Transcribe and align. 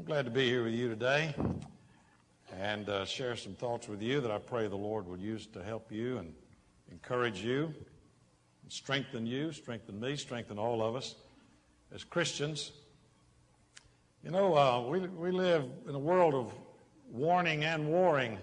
I'm 0.00 0.06
glad 0.06 0.24
to 0.24 0.30
be 0.30 0.46
here 0.46 0.64
with 0.64 0.72
you 0.72 0.88
today 0.88 1.34
and 2.58 2.88
uh, 2.88 3.04
share 3.04 3.36
some 3.36 3.52
thoughts 3.52 3.86
with 3.86 4.00
you 4.00 4.22
that 4.22 4.30
I 4.30 4.38
pray 4.38 4.66
the 4.66 4.74
Lord 4.74 5.06
would 5.06 5.20
use 5.20 5.46
to 5.48 5.62
help 5.62 5.92
you 5.92 6.16
and 6.16 6.32
encourage 6.90 7.44
you, 7.44 7.64
and 8.62 8.72
strengthen 8.72 9.26
you, 9.26 9.52
strengthen 9.52 10.00
me, 10.00 10.16
strengthen 10.16 10.58
all 10.58 10.82
of 10.82 10.96
us 10.96 11.16
as 11.94 12.02
Christians. 12.02 12.72
You 14.24 14.30
know, 14.30 14.56
uh, 14.56 14.88
we, 14.88 15.00
we 15.00 15.32
live 15.32 15.66
in 15.86 15.94
a 15.94 15.98
world 15.98 16.32
of 16.32 16.54
warning 17.12 17.64
and 17.64 17.86
warring, 17.86 18.38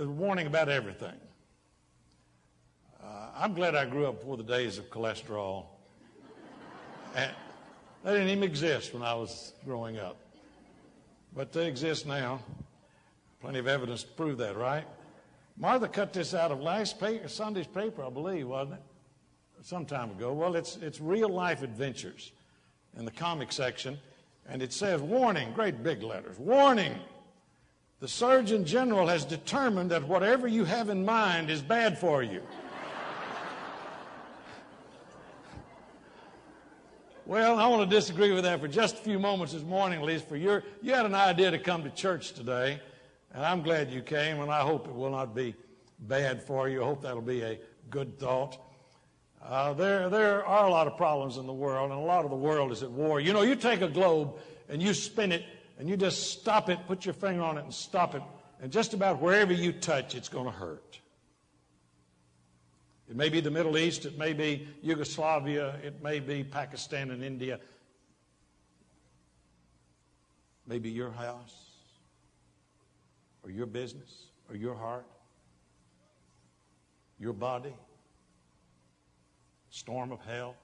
uh, 0.00 0.08
warning 0.08 0.46
about 0.46 0.70
everything. 0.70 1.20
Uh, 3.04 3.28
I'm 3.36 3.52
glad 3.52 3.74
I 3.74 3.84
grew 3.84 4.06
up 4.06 4.20
before 4.20 4.38
the 4.38 4.44
days 4.44 4.78
of 4.78 4.88
cholesterol. 4.88 5.66
and, 7.14 7.30
they 8.06 8.12
didn't 8.12 8.28
even 8.28 8.44
exist 8.44 8.94
when 8.94 9.02
I 9.02 9.14
was 9.14 9.52
growing 9.64 9.98
up. 9.98 10.16
But 11.34 11.52
they 11.52 11.66
exist 11.66 12.06
now. 12.06 12.38
Plenty 13.40 13.58
of 13.58 13.66
evidence 13.66 14.04
to 14.04 14.08
prove 14.12 14.38
that, 14.38 14.56
right? 14.56 14.84
Martha 15.56 15.88
cut 15.88 16.12
this 16.12 16.32
out 16.32 16.52
of 16.52 16.60
last 16.60 17.00
paper, 17.00 17.26
Sunday's 17.26 17.66
paper, 17.66 18.04
I 18.04 18.10
believe, 18.10 18.46
wasn't 18.46 18.74
it? 18.74 19.66
Some 19.66 19.86
time 19.86 20.12
ago. 20.12 20.32
Well, 20.32 20.54
it's, 20.54 20.76
it's 20.76 21.00
real 21.00 21.28
life 21.28 21.62
adventures 21.62 22.30
in 22.96 23.04
the 23.04 23.10
comic 23.10 23.50
section. 23.50 23.98
And 24.48 24.62
it 24.62 24.72
says, 24.72 25.02
warning, 25.02 25.52
great 25.52 25.82
big 25.82 26.04
letters, 26.04 26.38
warning. 26.38 26.94
The 27.98 28.06
Surgeon 28.06 28.64
General 28.64 29.08
has 29.08 29.24
determined 29.24 29.90
that 29.90 30.06
whatever 30.06 30.46
you 30.46 30.64
have 30.64 30.90
in 30.90 31.04
mind 31.04 31.50
is 31.50 31.60
bad 31.60 31.98
for 31.98 32.22
you. 32.22 32.40
Well, 37.26 37.58
I 37.58 37.66
want 37.66 37.90
to 37.90 37.96
disagree 37.96 38.32
with 38.32 38.44
that 38.44 38.60
for 38.60 38.68
just 38.68 38.94
a 38.94 38.98
few 38.98 39.18
moments 39.18 39.52
this 39.52 39.64
morning, 39.64 39.98
at 39.98 40.04
least. 40.04 40.28
For 40.28 40.36
your, 40.36 40.62
you 40.80 40.94
had 40.94 41.06
an 41.06 41.14
idea 41.16 41.50
to 41.50 41.58
come 41.58 41.82
to 41.82 41.90
church 41.90 42.34
today, 42.34 42.80
and 43.34 43.44
I'm 43.44 43.62
glad 43.62 43.90
you 43.90 44.00
came, 44.00 44.40
and 44.40 44.48
I 44.48 44.60
hope 44.60 44.86
it 44.86 44.94
will 44.94 45.10
not 45.10 45.34
be 45.34 45.56
bad 45.98 46.40
for 46.40 46.68
you. 46.68 46.84
I 46.84 46.86
hope 46.86 47.02
that'll 47.02 47.20
be 47.20 47.42
a 47.42 47.58
good 47.90 48.16
thought. 48.20 48.58
Uh, 49.44 49.72
there, 49.72 50.08
there 50.08 50.46
are 50.46 50.68
a 50.68 50.70
lot 50.70 50.86
of 50.86 50.96
problems 50.96 51.36
in 51.36 51.48
the 51.48 51.52
world, 51.52 51.90
and 51.90 52.00
a 52.00 52.04
lot 52.04 52.24
of 52.24 52.30
the 52.30 52.36
world 52.36 52.70
is 52.70 52.84
at 52.84 52.92
war. 52.92 53.18
You 53.18 53.32
know, 53.32 53.42
you 53.42 53.56
take 53.56 53.80
a 53.80 53.88
globe 53.88 54.38
and 54.68 54.80
you 54.80 54.94
spin 54.94 55.32
it, 55.32 55.42
and 55.80 55.88
you 55.88 55.96
just 55.96 56.30
stop 56.30 56.70
it, 56.70 56.78
put 56.86 57.04
your 57.04 57.14
finger 57.14 57.42
on 57.42 57.58
it, 57.58 57.64
and 57.64 57.74
stop 57.74 58.14
it, 58.14 58.22
and 58.62 58.70
just 58.70 58.94
about 58.94 59.20
wherever 59.20 59.52
you 59.52 59.72
touch, 59.72 60.14
it's 60.14 60.28
going 60.28 60.46
to 60.46 60.52
hurt. 60.52 61.00
It 63.08 63.14
may 63.14 63.28
be 63.28 63.40
the 63.40 63.50
Middle 63.50 63.78
East, 63.78 64.04
it 64.04 64.18
may 64.18 64.32
be 64.32 64.66
Yugoslavia, 64.82 65.76
it 65.82 66.02
may 66.02 66.18
be 66.18 66.42
Pakistan 66.42 67.10
and 67.10 67.22
India. 67.22 67.60
Maybe 70.66 70.90
your 70.90 71.12
house, 71.12 71.54
or 73.44 73.50
your 73.50 73.66
business, 73.66 74.26
or 74.48 74.56
your 74.56 74.74
heart, 74.74 75.06
your 77.20 77.32
body, 77.32 77.74
storm 79.70 80.10
of 80.10 80.20
hell, 80.22 80.56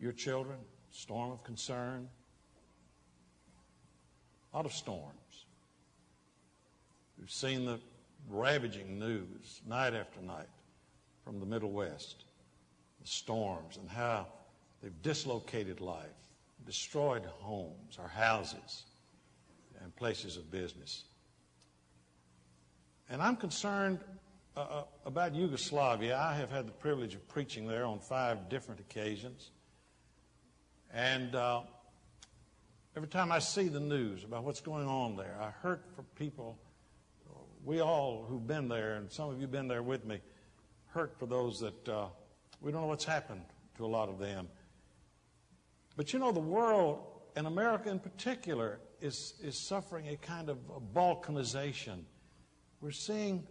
your 0.00 0.12
children, 0.12 0.56
storm 0.90 1.32
of 1.32 1.44
concern, 1.44 2.08
a 4.52 4.56
lot 4.56 4.64
of 4.64 4.72
storms. 4.72 5.44
We've 7.18 7.30
seen 7.30 7.66
the 7.66 7.78
ravaging 8.30 8.98
news 8.98 9.60
night 9.66 9.92
after 9.92 10.22
night 10.22 10.48
from 11.24 11.40
the 11.40 11.46
Middle 11.46 11.70
West, 11.70 12.24
the 13.00 13.06
storms, 13.06 13.76
and 13.76 13.88
how 13.88 14.26
they've 14.82 15.02
dislocated 15.02 15.80
life, 15.80 16.06
destroyed 16.66 17.24
homes, 17.24 17.98
our 17.98 18.08
houses, 18.08 18.84
and 19.82 19.94
places 19.96 20.36
of 20.36 20.50
business. 20.50 21.04
And 23.10 23.20
I'm 23.20 23.36
concerned 23.36 24.00
uh, 24.56 24.60
uh, 24.60 24.84
about 25.06 25.34
Yugoslavia. 25.34 26.16
I 26.16 26.34
have 26.34 26.50
had 26.50 26.66
the 26.66 26.72
privilege 26.72 27.14
of 27.14 27.26
preaching 27.28 27.66
there 27.66 27.84
on 27.84 27.98
five 27.98 28.48
different 28.48 28.80
occasions. 28.80 29.50
And 30.92 31.34
uh, 31.34 31.62
every 32.96 33.08
time 33.08 33.32
I 33.32 33.38
see 33.38 33.68
the 33.68 33.80
news 33.80 34.24
about 34.24 34.44
what's 34.44 34.60
going 34.60 34.86
on 34.86 35.16
there, 35.16 35.36
I 35.40 35.50
hurt 35.62 35.84
for 35.96 36.02
people. 36.18 36.58
We 37.64 37.80
all 37.80 38.26
who've 38.28 38.46
been 38.46 38.68
there, 38.68 38.94
and 38.96 39.10
some 39.10 39.30
of 39.30 39.36
you 39.36 39.42
have 39.42 39.52
been 39.52 39.68
there 39.68 39.82
with 39.82 40.04
me, 40.04 40.20
hurt 40.92 41.18
for 41.18 41.26
those 41.26 41.60
that 41.60 41.88
uh, 41.88 42.06
we 42.60 42.72
don't 42.72 42.82
know 42.82 42.86
what's 42.86 43.04
happened 43.04 43.42
to 43.76 43.84
a 43.84 43.88
lot 43.88 44.08
of 44.08 44.18
them. 44.18 44.48
But 45.96 46.12
you 46.12 46.18
know, 46.18 46.32
the 46.32 46.40
world, 46.40 47.00
and 47.36 47.46
America 47.46 47.90
in 47.90 47.98
particular, 47.98 48.78
is, 49.00 49.34
is 49.42 49.58
suffering 49.58 50.08
a 50.08 50.16
kind 50.16 50.48
of 50.48 50.58
balkanization. 50.94 52.04
We're 52.80 52.92
seeing 52.92 53.46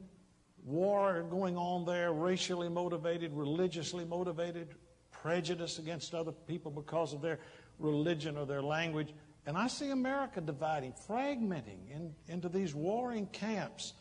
war 0.63 1.25
going 1.29 1.57
on 1.57 1.85
there, 1.85 2.13
racially 2.13 2.69
motivated, 2.69 3.33
religiously 3.33 4.05
motivated, 4.05 4.75
prejudice 5.11 5.79
against 5.79 6.13
other 6.13 6.31
people 6.31 6.71
because 6.71 7.13
of 7.13 7.21
their 7.21 7.39
religion 7.79 8.37
or 8.37 8.45
their 8.45 8.61
language. 8.61 9.13
And 9.45 9.57
I 9.57 9.67
see 9.67 9.89
America 9.89 10.41
dividing, 10.41 10.93
fragmenting 11.09 11.89
in, 11.89 12.13
into 12.27 12.49
these 12.49 12.75
warring 12.75 13.27
camps. 13.27 13.93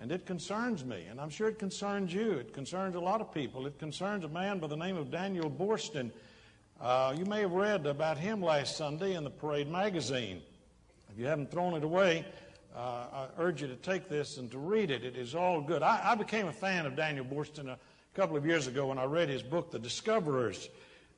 And 0.00 0.10
it 0.10 0.24
concerns 0.24 0.82
me, 0.82 1.04
and 1.10 1.20
I'm 1.20 1.28
sure 1.28 1.48
it 1.48 1.58
concerns 1.58 2.12
you. 2.14 2.32
It 2.32 2.54
concerns 2.54 2.94
a 2.94 3.00
lot 3.00 3.20
of 3.20 3.34
people. 3.34 3.66
It 3.66 3.78
concerns 3.78 4.24
a 4.24 4.28
man 4.28 4.58
by 4.58 4.66
the 4.66 4.76
name 4.76 4.96
of 4.96 5.10
Daniel 5.10 5.50
Boorstin. 5.50 6.10
Uh, 6.80 7.14
you 7.18 7.26
may 7.26 7.42
have 7.42 7.52
read 7.52 7.84
about 7.84 8.16
him 8.16 8.40
last 8.40 8.78
Sunday 8.78 9.14
in 9.14 9.24
the 9.24 9.30
Parade 9.30 9.70
magazine. 9.70 10.40
If 11.12 11.18
you 11.18 11.26
haven't 11.26 11.50
thrown 11.50 11.74
it 11.74 11.84
away, 11.84 12.24
uh, 12.74 12.78
I 13.12 13.26
urge 13.36 13.60
you 13.60 13.68
to 13.68 13.76
take 13.76 14.08
this 14.08 14.38
and 14.38 14.50
to 14.52 14.58
read 14.58 14.90
it. 14.90 15.04
It 15.04 15.16
is 15.16 15.34
all 15.34 15.60
good. 15.60 15.82
I, 15.82 16.12
I 16.12 16.14
became 16.14 16.46
a 16.46 16.52
fan 16.52 16.86
of 16.86 16.96
Daniel 16.96 17.26
Boorstin 17.26 17.68
a 17.68 17.78
couple 18.14 18.38
of 18.38 18.46
years 18.46 18.68
ago 18.68 18.86
when 18.86 18.98
I 18.98 19.04
read 19.04 19.28
his 19.28 19.42
book, 19.42 19.70
The 19.70 19.78
Discoverers. 19.78 20.70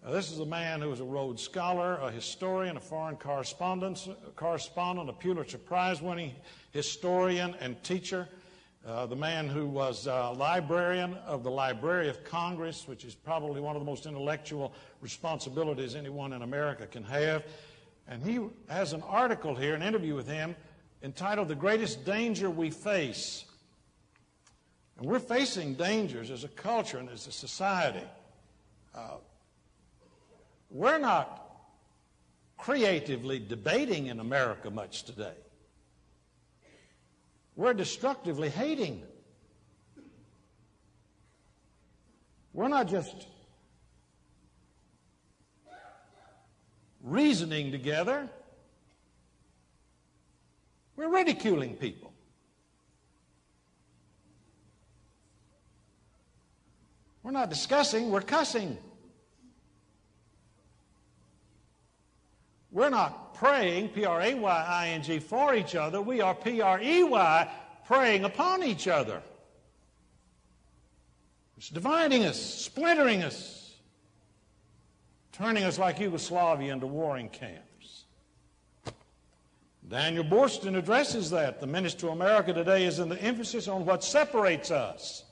Uh, 0.05 0.11
this 0.11 0.33
is 0.33 0.41
a 0.41 0.47
man 0.47 0.81
who 0.81 0.89
was 0.89 0.99
a 0.99 1.05
Rhodes 1.05 1.41
Scholar, 1.41 1.99
a 1.99 2.11
historian, 2.11 2.77
a 2.77 2.81
foreign 2.81 3.15
correspondent 3.15 4.09
a 5.09 5.13
Pulitzer 5.13 5.59
Prize 5.59 6.03
winning 6.03 6.33
historian 6.73 7.55
and 7.61 7.81
teacher. 7.85 8.29
Uh, 8.85 9.07
the 9.07 9.15
man 9.15 9.49
who 9.49 9.65
was 9.65 10.09
uh, 10.09 10.33
librarian 10.33 11.15
of 11.25 11.45
the 11.45 11.51
Library 11.51 12.09
of 12.09 12.25
Congress, 12.25 12.89
which 12.89 13.05
is 13.05 13.15
probably 13.15 13.61
one 13.61 13.77
of 13.77 13.81
the 13.81 13.87
most 13.87 14.07
intellectual 14.07 14.73
responsibilities 15.01 15.95
anyone 15.95 16.33
in 16.33 16.43
America 16.43 16.89
can 16.89 17.05
have. 17.05 17.45
And 18.09 18.21
he 18.25 18.41
has 18.69 18.93
an 18.93 19.03
article 19.03 19.55
here, 19.55 19.75
an 19.75 19.83
interview 19.83 20.17
with 20.17 20.27
him, 20.27 20.57
entitled 21.01 21.47
The 21.47 21.55
Greatest 21.55 22.05
Danger 22.05 22.51
We 22.51 22.71
Face. 22.71 23.45
And 24.99 25.07
we're 25.07 25.21
facing 25.21 25.75
dangers 25.75 26.33
as 26.33 26.43
a 26.43 26.49
culture 26.49 26.99
and 26.99 27.09
as 27.09 27.29
a 27.29 27.33
society. 27.33 28.07
Uh, 28.97 29.19
we're 30.71 30.99
not 30.99 31.39
creatively 32.59 33.39
debating 33.39 34.07
in 34.07 34.19
America 34.19 34.71
much 34.71 35.05
today. 35.05 35.35
We're 37.57 37.75
destructively 37.75 38.49
hating. 38.49 39.03
We're 42.55 42.69
not 42.69 42.89
just 42.89 43.27
reasoning 47.03 47.73
together, 47.73 48.29
we're 50.97 51.09
ridiculing 51.09 51.75
people. 51.75 52.13
We're 57.23 57.33
not 57.33 57.51
discussing, 57.51 58.11
we're 58.11 58.21
cussing. 58.21 58.79
We're 62.73 62.89
not 62.89 63.35
praying, 63.35 63.91
P 63.91 64.07
R 64.07 64.21
A 64.21 64.35
Y 64.35 64.65
I 64.69 64.89
N 64.89 65.03
G, 65.03 65.19
for 65.19 65.55
each 65.55 65.75
other. 65.75 66.01
We 66.01 66.23
are 66.23 66.35
P 66.35 66.63
R 66.63 66.81
E 66.81 67.05
Y, 67.05 67.51
praying 67.87 68.25
upon 68.25 68.65
each 68.65 68.89
other. 68.89 69.23
It's 71.59 71.69
dividing 71.69 72.25
us, 72.25 72.41
splintering 72.43 73.23
us, 73.23 73.77
turning 75.33 75.65
us 75.65 75.79
like 75.79 76.01
Yugoslavia 76.01 76.73
into 76.73 76.87
warring 76.87 77.29
camps. 77.29 78.05
Daniel 79.87 80.25
Boorstin 80.25 80.77
addresses 80.77 81.29
that. 81.31 81.61
The 81.61 81.67
minister 81.67 82.07
to 82.07 82.09
America 82.09 82.55
today 82.55 82.85
is 82.87 82.99
in 82.99 83.11
the 83.11 83.21
emphasis 83.21 83.69
on 83.69 83.85
what 83.85 84.03
separates 84.03 84.71
us 84.71 85.25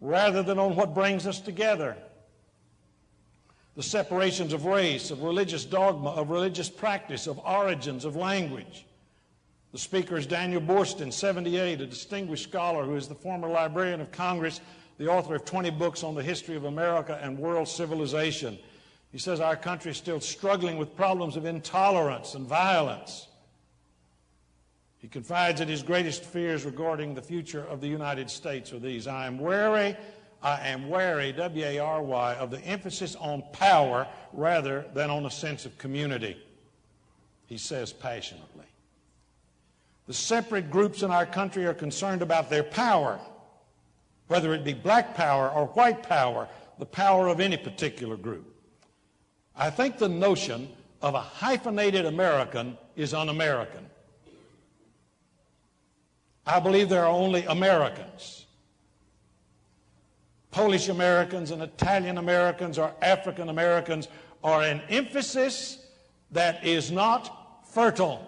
rather 0.00 0.42
than 0.42 0.58
on 0.58 0.74
what 0.74 0.94
brings 0.94 1.26
us 1.26 1.40
together 1.40 1.96
the 3.76 3.82
separations 3.82 4.54
of 4.54 4.64
race, 4.64 5.10
of 5.10 5.22
religious 5.22 5.66
dogma, 5.66 6.10
of 6.10 6.30
religious 6.30 6.70
practice, 6.70 7.26
of 7.26 7.38
origins, 7.40 8.06
of 8.06 8.16
language. 8.16 8.86
The 9.72 9.78
speaker 9.78 10.16
is 10.16 10.26
Daniel 10.26 10.62
Boorstin, 10.62 11.12
78, 11.12 11.82
a 11.82 11.86
distinguished 11.86 12.44
scholar 12.44 12.84
who 12.84 12.96
is 12.96 13.06
the 13.06 13.14
former 13.14 13.48
Librarian 13.48 14.00
of 14.00 14.10
Congress, 14.10 14.62
the 14.96 15.08
author 15.08 15.34
of 15.34 15.44
20 15.44 15.68
books 15.70 16.02
on 16.02 16.14
the 16.14 16.22
history 16.22 16.56
of 16.56 16.64
America 16.64 17.20
and 17.22 17.38
world 17.38 17.68
civilization. 17.68 18.58
He 19.12 19.18
says 19.18 19.40
our 19.40 19.56
country 19.56 19.90
is 19.90 19.98
still 19.98 20.20
struggling 20.20 20.78
with 20.78 20.96
problems 20.96 21.36
of 21.36 21.44
intolerance 21.44 22.34
and 22.34 22.46
violence. 22.46 23.28
He 24.96 25.08
confides 25.08 25.58
that 25.58 25.68
his 25.68 25.82
greatest 25.82 26.24
fears 26.24 26.64
regarding 26.64 27.14
the 27.14 27.20
future 27.20 27.64
of 27.66 27.82
the 27.82 27.88
United 27.88 28.30
States 28.30 28.72
are 28.72 28.78
these 28.78 29.06
I 29.06 29.26
am 29.26 29.38
wary, 29.38 29.96
I 30.46 30.68
am 30.68 30.88
wary, 30.88 31.32
W 31.32 31.64
A 31.64 31.80
R 31.80 32.00
Y, 32.00 32.34
of 32.36 32.52
the 32.52 32.60
emphasis 32.60 33.16
on 33.16 33.42
power 33.50 34.06
rather 34.32 34.84
than 34.94 35.10
on 35.10 35.26
a 35.26 35.30
sense 35.30 35.66
of 35.66 35.76
community, 35.76 36.40
he 37.46 37.58
says 37.58 37.92
passionately. 37.92 38.66
The 40.06 40.14
separate 40.14 40.70
groups 40.70 41.02
in 41.02 41.10
our 41.10 41.26
country 41.26 41.66
are 41.66 41.74
concerned 41.74 42.22
about 42.22 42.48
their 42.48 42.62
power, 42.62 43.18
whether 44.28 44.54
it 44.54 44.62
be 44.62 44.72
black 44.72 45.16
power 45.16 45.50
or 45.50 45.66
white 45.66 46.04
power, 46.04 46.46
the 46.78 46.86
power 46.86 47.26
of 47.26 47.40
any 47.40 47.56
particular 47.56 48.16
group. 48.16 48.46
I 49.56 49.70
think 49.70 49.98
the 49.98 50.08
notion 50.08 50.68
of 51.02 51.16
a 51.16 51.20
hyphenated 51.20 52.06
American 52.06 52.78
is 52.94 53.14
un 53.14 53.30
American. 53.30 53.84
I 56.46 56.60
believe 56.60 56.88
there 56.88 57.04
are 57.04 57.10
only 57.10 57.44
Americans. 57.46 58.45
Polish 60.56 60.88
Americans 60.88 61.50
and 61.50 61.60
Italian 61.60 62.16
Americans 62.16 62.78
or 62.78 62.90
African 63.02 63.50
Americans 63.50 64.08
are 64.42 64.62
an 64.62 64.80
emphasis 64.88 65.86
that 66.30 66.64
is 66.64 66.90
not 66.90 67.62
fertile. 67.68 68.26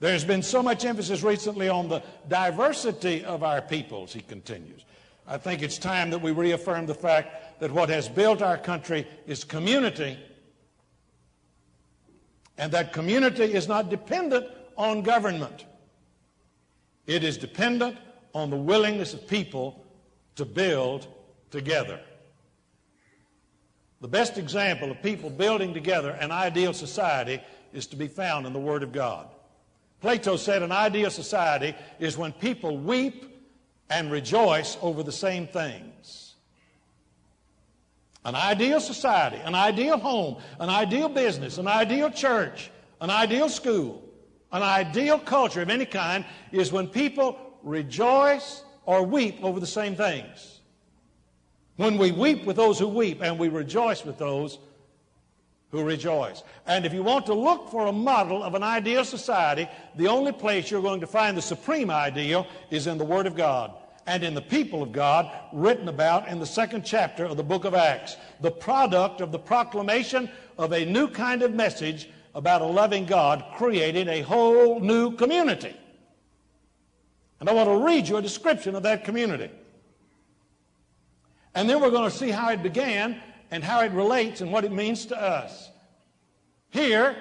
There's 0.00 0.24
been 0.24 0.42
so 0.42 0.62
much 0.62 0.86
emphasis 0.86 1.22
recently 1.22 1.68
on 1.68 1.90
the 1.90 2.02
diversity 2.26 3.22
of 3.22 3.42
our 3.42 3.60
peoples, 3.60 4.14
he 4.14 4.22
continues. 4.22 4.86
I 5.28 5.36
think 5.36 5.60
it's 5.60 5.76
time 5.76 6.08
that 6.08 6.22
we 6.22 6.30
reaffirm 6.30 6.86
the 6.86 6.94
fact 6.94 7.60
that 7.60 7.70
what 7.70 7.90
has 7.90 8.08
built 8.08 8.40
our 8.40 8.56
country 8.56 9.06
is 9.26 9.44
community, 9.44 10.16
and 12.56 12.72
that 12.72 12.94
community 12.94 13.44
is 13.44 13.68
not 13.68 13.90
dependent 13.90 14.46
on 14.78 15.02
government. 15.02 15.66
It 17.06 17.22
is 17.22 17.36
dependent 17.36 17.98
on 18.34 18.50
the 18.50 18.56
willingness 18.56 19.14
of 19.14 19.26
people 19.26 19.84
to 20.36 20.44
build 20.44 21.06
together. 21.50 22.00
The 24.00 24.08
best 24.08 24.36
example 24.36 24.90
of 24.90 25.02
people 25.02 25.30
building 25.30 25.74
together 25.74 26.10
an 26.10 26.32
ideal 26.32 26.72
society 26.72 27.40
is 27.72 27.86
to 27.88 27.96
be 27.96 28.08
found 28.08 28.46
in 28.46 28.52
the 28.52 28.58
Word 28.58 28.82
of 28.82 28.92
God. 28.92 29.28
Plato 30.00 30.36
said 30.36 30.62
an 30.62 30.72
ideal 30.72 31.10
society 31.10 31.74
is 32.00 32.18
when 32.18 32.32
people 32.32 32.76
weep 32.76 33.24
and 33.88 34.10
rejoice 34.10 34.76
over 34.82 35.02
the 35.02 35.12
same 35.12 35.46
things. 35.46 36.34
An 38.24 38.34
ideal 38.34 38.80
society, 38.80 39.36
an 39.36 39.54
ideal 39.54 39.98
home, 39.98 40.38
an 40.58 40.68
ideal 40.68 41.08
business, 41.08 41.58
an 41.58 41.68
ideal 41.68 42.10
church, 42.10 42.70
an 43.00 43.10
ideal 43.10 43.48
school, 43.48 44.02
an 44.50 44.62
ideal 44.62 45.18
culture 45.18 45.62
of 45.62 45.70
any 45.70 45.86
kind 45.86 46.24
is 46.50 46.72
when 46.72 46.88
people 46.88 47.38
rejoice 47.62 48.62
or 48.84 49.02
weep 49.02 49.38
over 49.42 49.60
the 49.60 49.66
same 49.66 49.94
things. 49.94 50.60
When 51.76 51.98
we 51.98 52.12
weep 52.12 52.44
with 52.44 52.56
those 52.56 52.78
who 52.78 52.88
weep 52.88 53.22
and 53.22 53.38
we 53.38 53.48
rejoice 53.48 54.04
with 54.04 54.18
those 54.18 54.58
who 55.70 55.82
rejoice. 55.82 56.42
And 56.66 56.84
if 56.84 56.92
you 56.92 57.02
want 57.02 57.24
to 57.26 57.34
look 57.34 57.70
for 57.70 57.86
a 57.86 57.92
model 57.92 58.42
of 58.42 58.54
an 58.54 58.62
ideal 58.62 59.04
society, 59.04 59.66
the 59.96 60.06
only 60.06 60.32
place 60.32 60.70
you're 60.70 60.82
going 60.82 61.00
to 61.00 61.06
find 61.06 61.36
the 61.36 61.42
supreme 61.42 61.90
ideal 61.90 62.46
is 62.70 62.86
in 62.86 62.98
the 62.98 63.04
Word 63.04 63.26
of 63.26 63.34
God 63.34 63.72
and 64.06 64.22
in 64.22 64.34
the 64.34 64.42
people 64.42 64.82
of 64.82 64.92
God 64.92 65.32
written 65.52 65.88
about 65.88 66.28
in 66.28 66.38
the 66.38 66.46
second 66.46 66.84
chapter 66.84 67.24
of 67.24 67.36
the 67.36 67.42
book 67.42 67.64
of 67.64 67.74
Acts. 67.74 68.16
The 68.40 68.50
product 68.50 69.20
of 69.22 69.32
the 69.32 69.38
proclamation 69.38 70.28
of 70.58 70.72
a 70.72 70.84
new 70.84 71.08
kind 71.08 71.42
of 71.42 71.54
message 71.54 72.10
about 72.34 72.60
a 72.62 72.66
loving 72.66 73.06
God 73.06 73.44
creating 73.56 74.08
a 74.08 74.20
whole 74.20 74.80
new 74.80 75.16
community. 75.16 75.76
And 77.42 77.50
I 77.50 77.54
want 77.54 77.68
to 77.68 77.84
read 77.84 78.06
you 78.06 78.18
a 78.18 78.22
description 78.22 78.76
of 78.76 78.84
that 78.84 79.02
community. 79.02 79.50
And 81.56 81.68
then 81.68 81.80
we're 81.80 81.90
going 81.90 82.08
to 82.08 82.16
see 82.16 82.30
how 82.30 82.50
it 82.50 82.62
began 82.62 83.20
and 83.50 83.64
how 83.64 83.80
it 83.80 83.90
relates 83.90 84.42
and 84.42 84.52
what 84.52 84.64
it 84.64 84.70
means 84.70 85.06
to 85.06 85.20
us. 85.20 85.68
Here 86.70 87.16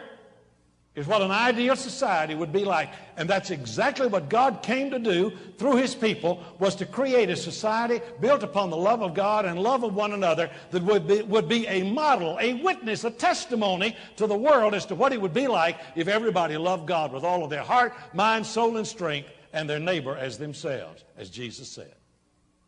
is 0.93 1.07
what 1.07 1.23
an 1.23 1.31
ideal 1.31 1.75
society 1.75 2.35
would 2.35 2.53
be 2.53 2.63
like. 2.63 2.91
And 3.17 3.27
that's 3.27 3.49
exactly 3.49 4.05
what 4.05 4.29
God 4.29 4.61
came 4.61 4.91
to 4.91 4.99
do 4.99 5.31
through 5.57 5.77
his 5.77 5.95
people 5.95 6.43
was 6.59 6.75
to 6.75 6.85
create 6.85 7.31
a 7.31 7.35
society 7.35 7.99
built 8.19 8.43
upon 8.43 8.69
the 8.69 8.77
love 8.77 9.01
of 9.01 9.15
God 9.15 9.45
and 9.45 9.57
love 9.57 9.83
of 9.83 9.95
one 9.95 10.13
another 10.13 10.51
that 10.69 10.83
would 10.83 11.07
be, 11.07 11.23
would 11.23 11.49
be 11.49 11.65
a 11.65 11.81
model, 11.91 12.37
a 12.39 12.53
witness, 12.61 13.05
a 13.05 13.09
testimony 13.09 13.95
to 14.17 14.27
the 14.27 14.37
world 14.37 14.75
as 14.75 14.85
to 14.85 14.93
what 14.93 15.13
it 15.13 15.19
would 15.19 15.33
be 15.33 15.47
like 15.47 15.79
if 15.95 16.07
everybody 16.07 16.57
loved 16.57 16.87
God 16.87 17.11
with 17.11 17.23
all 17.23 17.43
of 17.43 17.49
their 17.49 17.63
heart, 17.63 17.95
mind, 18.13 18.45
soul, 18.45 18.77
and 18.77 18.85
strength 18.85 19.27
and 19.53 19.69
their 19.69 19.79
neighbor 19.79 20.15
as 20.15 20.37
themselves, 20.37 21.03
as 21.17 21.29
Jesus 21.29 21.67
said. 21.67 21.95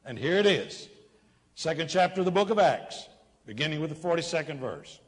And 0.05 0.17
here 0.17 0.35
it 0.35 0.45
is. 0.45 0.89
Second 1.55 1.87
chapter 1.89 2.21
of 2.21 2.25
the 2.25 2.31
book 2.31 2.49
of 2.49 2.59
Acts 2.59 3.07
beginning 3.45 3.81
with 3.81 3.89
the 3.89 4.07
42nd 4.07 4.57
verse. 4.59 4.99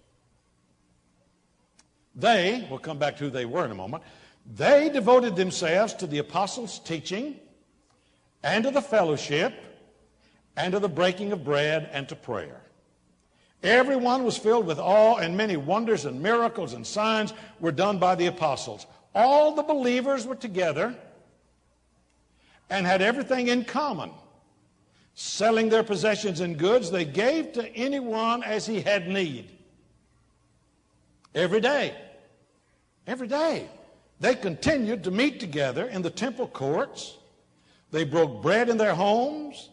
They, 2.16 2.66
we'll 2.70 2.80
come 2.80 2.98
back 2.98 3.18
to 3.18 3.26
who 3.26 3.30
they 3.30 3.46
were 3.46 3.66
in 3.66 3.72
a 3.72 3.76
moment, 3.76 4.04
they 4.46 4.90
devoted 4.90 5.36
themselves 5.36 5.94
to 5.96 6.08
the 6.08 6.20
apostles' 6.20 6.80
teaching 6.80 7.40
and 8.44 8.64
to 8.64 8.72
the 8.72 8.82
fellowship 8.82 9.54
and 10.56 10.74
to 10.74 10.80
the 10.80 10.90
breaking 10.90 11.32
of 11.32 11.44
bread 11.44 11.90
and 11.92 12.08
to 12.10 12.16
prayer. 12.16 12.62
Everyone 13.64 14.24
was 14.24 14.38
filled 14.38 14.68
with 14.68 14.78
awe, 14.78 15.18
and 15.18 15.36
many 15.36 15.58
wonders 15.58 16.06
and 16.06 16.22
miracles 16.22 16.74
and 16.74 16.86
signs 16.86 17.34
were 17.60 17.72
done 17.72 17.98
by 17.98 18.14
the 18.14 18.28
apostles. 18.28 18.86
All 19.16 19.56
the 19.56 19.64
believers 19.64 20.28
were 20.28 20.36
together 20.36 20.96
and 22.70 22.86
had 22.86 23.02
everything 23.02 23.48
in 23.48 23.64
common. 23.64 24.12
Selling 25.14 25.70
their 25.70 25.84
possessions 25.84 26.42
and 26.42 26.58
goods, 26.58 26.92
they 26.92 27.06
gave 27.06 27.54
to 27.54 27.74
anyone 27.76 28.44
as 28.44 28.66
he 28.66 28.82
had 28.82 29.08
need. 29.08 29.50
Every 31.34 31.62
day. 31.62 31.96
Every 33.08 33.28
day. 33.28 33.70
They 34.20 34.36
continued 34.36 35.04
to 35.04 35.12
meet 35.12 35.40
together 35.40 35.88
in 35.88 36.02
the 36.02 36.10
temple 36.10 36.48
courts. 36.48 37.18
They 37.92 38.04
broke 38.04 38.42
bread 38.42 38.70
in 38.70 38.78
their 38.78 38.96
homes. 38.96 39.70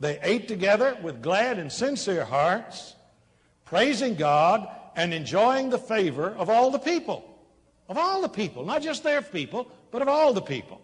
They 0.00 0.18
ate 0.22 0.48
together 0.48 0.98
with 1.02 1.22
glad 1.22 1.58
and 1.58 1.70
sincere 1.70 2.24
hearts, 2.24 2.94
praising 3.64 4.16
God 4.16 4.68
and 4.96 5.14
enjoying 5.14 5.70
the 5.70 5.78
favor 5.78 6.30
of 6.30 6.50
all 6.50 6.70
the 6.70 6.78
people. 6.78 7.30
Of 7.88 7.98
all 7.98 8.22
the 8.22 8.28
people, 8.28 8.64
not 8.64 8.82
just 8.82 9.02
their 9.02 9.22
people, 9.22 9.70
but 9.90 10.02
of 10.02 10.08
all 10.08 10.32
the 10.32 10.42
people. 10.42 10.80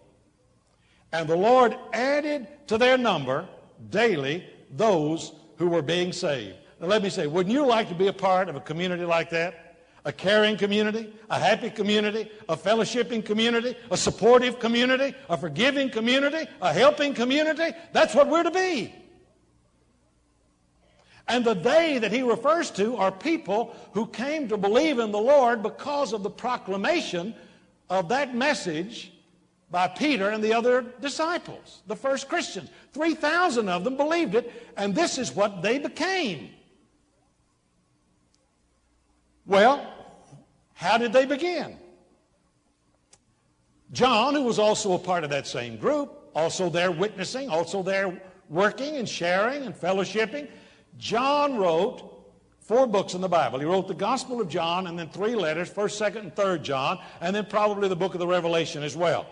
And 1.13 1.29
the 1.29 1.37
Lord 1.37 1.77
added 1.93 2.47
to 2.69 2.79
their 2.79 2.97
number 2.97 3.49
daily 3.91 4.45
those 4.71 5.33
who 5.57 5.69
were 5.69 5.83
being 5.83 6.13
saved. 6.13 6.57
Now, 6.81 6.87
let 6.87 7.03
me 7.03 7.11
say, 7.11 7.27
wouldn't 7.27 7.53
you 7.53 7.67
like 7.67 7.89
to 7.89 7.95
be 7.95 8.07
a 8.07 8.13
part 8.13 8.49
of 8.49 8.57
a 8.57 8.61
community 8.61 9.05
like 9.05 9.31
that? 9.31 9.67
A 10.07 10.13
caring 10.13 10.57
community, 10.57 11.13
a 11.29 11.39
happy 11.39 11.69
community, 11.69 12.31
a 12.49 12.57
fellowshipping 12.57 13.23
community, 13.25 13.77
a 13.91 13.97
supportive 13.97 14.59
community, 14.59 15.15
a 15.29 15.37
forgiving 15.37 15.91
community, 15.91 16.49
a 16.63 16.73
helping 16.73 17.13
community. 17.13 17.77
That's 17.93 18.15
what 18.15 18.29
we're 18.29 18.45
to 18.45 18.51
be. 18.51 18.95
And 21.29 21.45
the 21.45 21.55
they 21.55 21.99
that 21.99 22.11
he 22.11 22.23
refers 22.23 22.71
to 22.73 22.97
are 22.97 23.13
people 23.13 23.77
who 23.93 24.07
came 24.07 24.49
to 24.49 24.57
believe 24.57 24.99
in 24.99 25.13
the 25.13 25.21
Lord 25.21 25.63
because 25.63 26.13
of 26.13 26.23
the 26.23 26.31
proclamation 26.31 27.35
of 27.91 28.09
that 28.09 28.35
message 28.35 29.13
by 29.71 29.87
Peter 29.87 30.31
and 30.31 30.43
the 30.43 30.53
other 30.53 30.85
disciples, 31.01 31.83
the 31.87 31.97
first 31.97 32.29
Christians. 32.29 32.71
3,000 32.93 33.69
of 33.69 33.85
them 33.85 33.97
believed 33.97 34.35
it, 34.35 34.53
and 34.77 34.95
this 34.95 35.17
is 35.17 35.35
what 35.35 35.63
they 35.63 35.79
became. 35.79 36.51
Well, 39.47 39.87
how 40.75 40.99
did 40.99 41.13
they 41.13 41.25
begin? 41.25 41.77
John, 43.93 44.35
who 44.35 44.43
was 44.43 44.59
also 44.59 44.93
a 44.95 44.99
part 44.99 45.25
of 45.25 45.31
that 45.31 45.47
same 45.47 45.77
group, 45.77 46.31
also 46.35 46.69
there 46.69 46.91
witnessing, 46.91 47.49
also 47.49 47.83
there 47.83 48.21
working 48.49 48.97
and 48.97 49.09
sharing 49.09 49.63
and 49.65 49.75
fellowshipping, 49.75 50.49
John 50.99 51.57
wrote 51.57 52.11
four 52.61 52.87
books 52.87 53.15
in 53.15 53.21
the 53.21 53.29
Bible. 53.29 53.59
He 53.59 53.65
wrote 53.65 53.89
the 53.89 53.95
Gospel 53.95 54.41
of 54.41 54.49
John 54.49 54.87
and 54.87 54.99
then 54.99 55.09
three 55.09 55.35
letters, 55.35 55.71
1st, 55.71 56.13
2nd, 56.13 56.21
and 56.21 56.35
3rd 56.35 56.63
John, 56.63 56.99
and 57.21 57.35
then 57.35 57.47
probably 57.47 57.89
the 57.89 57.97
book 57.97 58.15
of 58.15 58.21
the 58.21 58.27
Revelation 58.27 58.83
as 58.83 58.97
well. 58.97 59.27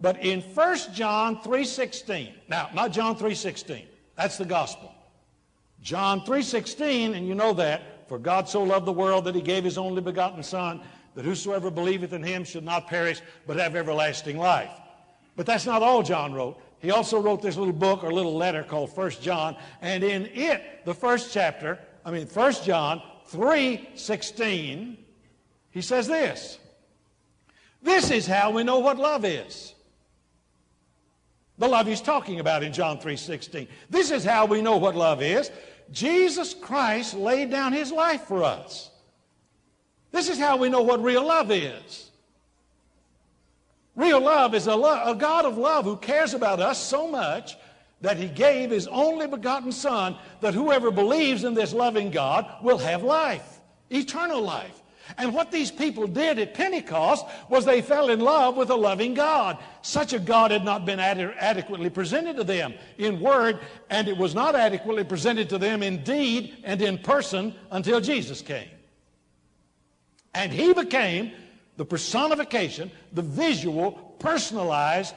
But 0.00 0.22
in 0.24 0.40
1 0.40 0.78
John 0.94 1.36
3.16, 1.38 2.32
now, 2.48 2.70
not 2.74 2.92
John 2.92 3.16
3.16, 3.16 3.84
that's 4.16 4.38
the 4.38 4.44
gospel. 4.44 4.94
John 5.82 6.20
3.16, 6.22 7.16
and 7.16 7.26
you 7.26 7.34
know 7.34 7.52
that, 7.54 8.08
for 8.08 8.18
God 8.18 8.48
so 8.48 8.62
loved 8.62 8.86
the 8.86 8.92
world 8.92 9.24
that 9.24 9.34
he 9.34 9.40
gave 9.40 9.64
his 9.64 9.78
only 9.78 10.00
begotten 10.00 10.42
Son, 10.42 10.80
that 11.14 11.24
whosoever 11.24 11.70
believeth 11.70 12.12
in 12.12 12.22
him 12.22 12.44
should 12.44 12.64
not 12.64 12.86
perish, 12.86 13.20
but 13.46 13.56
have 13.56 13.76
everlasting 13.76 14.38
life. 14.38 14.70
But 15.36 15.46
that's 15.46 15.66
not 15.66 15.82
all 15.82 16.02
John 16.02 16.32
wrote. 16.32 16.60
he 16.80 16.90
also 16.90 17.20
wrote 17.20 17.42
this 17.42 17.56
little 17.56 17.74
book 17.74 18.02
or 18.02 18.12
little 18.12 18.36
letter 18.36 18.62
called 18.62 18.94
First 18.94 19.22
John, 19.22 19.56
and 19.82 20.02
in 20.02 20.26
it, 20.26 20.84
the 20.84 20.94
first 20.94 21.32
chapter, 21.32 21.78
I 22.04 22.10
mean 22.10 22.26
First 22.26 22.64
John 22.64 23.02
3:16, 23.30 24.96
he 25.70 25.82
says 25.82 26.06
this. 26.08 26.58
This 27.82 28.10
is 28.10 28.26
how 28.26 28.50
we 28.50 28.64
know 28.64 28.78
what 28.78 28.98
love 28.98 29.24
is. 29.24 29.74
The 31.60 31.68
love 31.68 31.86
he's 31.86 32.00
talking 32.00 32.40
about 32.40 32.62
in 32.62 32.72
John 32.72 32.98
3:16. 32.98 33.68
This 33.90 34.10
is 34.10 34.24
how 34.24 34.46
we 34.46 34.62
know 34.62 34.78
what 34.78 34.96
love 34.96 35.20
is. 35.20 35.50
Jesus 35.92 36.54
Christ 36.54 37.12
laid 37.12 37.50
down 37.50 37.74
his 37.74 37.92
life 37.92 38.22
for 38.22 38.42
us. 38.42 38.90
This 40.10 40.30
is 40.30 40.38
how 40.38 40.56
we 40.56 40.70
know 40.70 40.80
what 40.80 41.02
real 41.02 41.26
love 41.26 41.50
is. 41.50 42.10
Real 43.94 44.20
love 44.20 44.54
is 44.54 44.68
a, 44.68 44.72
a 44.72 45.14
God 45.14 45.44
of 45.44 45.58
love 45.58 45.84
who 45.84 45.96
cares 45.96 46.32
about 46.32 46.60
us 46.60 46.82
so 46.82 47.06
much 47.06 47.58
that 48.00 48.16
he 48.16 48.28
gave 48.28 48.70
his 48.70 48.86
only 48.86 49.26
begotten 49.26 49.70
Son 49.70 50.16
that 50.40 50.54
whoever 50.54 50.90
believes 50.90 51.44
in 51.44 51.52
this 51.52 51.74
loving 51.74 52.10
God 52.10 52.46
will 52.62 52.78
have 52.78 53.02
life, 53.02 53.60
eternal 53.90 54.40
life. 54.40 54.80
And 55.18 55.34
what 55.34 55.50
these 55.50 55.70
people 55.70 56.06
did 56.06 56.38
at 56.38 56.54
Pentecost 56.54 57.26
was 57.48 57.64
they 57.64 57.82
fell 57.82 58.10
in 58.10 58.20
love 58.20 58.56
with 58.56 58.70
a 58.70 58.74
loving 58.74 59.14
God. 59.14 59.58
Such 59.82 60.12
a 60.12 60.18
God 60.18 60.50
had 60.50 60.64
not 60.64 60.84
been 60.84 61.00
ad- 61.00 61.34
adequately 61.38 61.90
presented 61.90 62.36
to 62.36 62.44
them 62.44 62.74
in 62.98 63.20
word, 63.20 63.60
and 63.88 64.08
it 64.08 64.16
was 64.16 64.34
not 64.34 64.54
adequately 64.54 65.04
presented 65.04 65.48
to 65.50 65.58
them 65.58 65.82
in 65.82 66.02
deed 66.04 66.56
and 66.64 66.80
in 66.80 66.98
person 66.98 67.54
until 67.70 68.00
Jesus 68.00 68.42
came. 68.42 68.68
And 70.34 70.52
he 70.52 70.72
became 70.72 71.32
the 71.76 71.84
personification, 71.84 72.90
the 73.12 73.22
visual, 73.22 73.92
personalized 74.18 75.14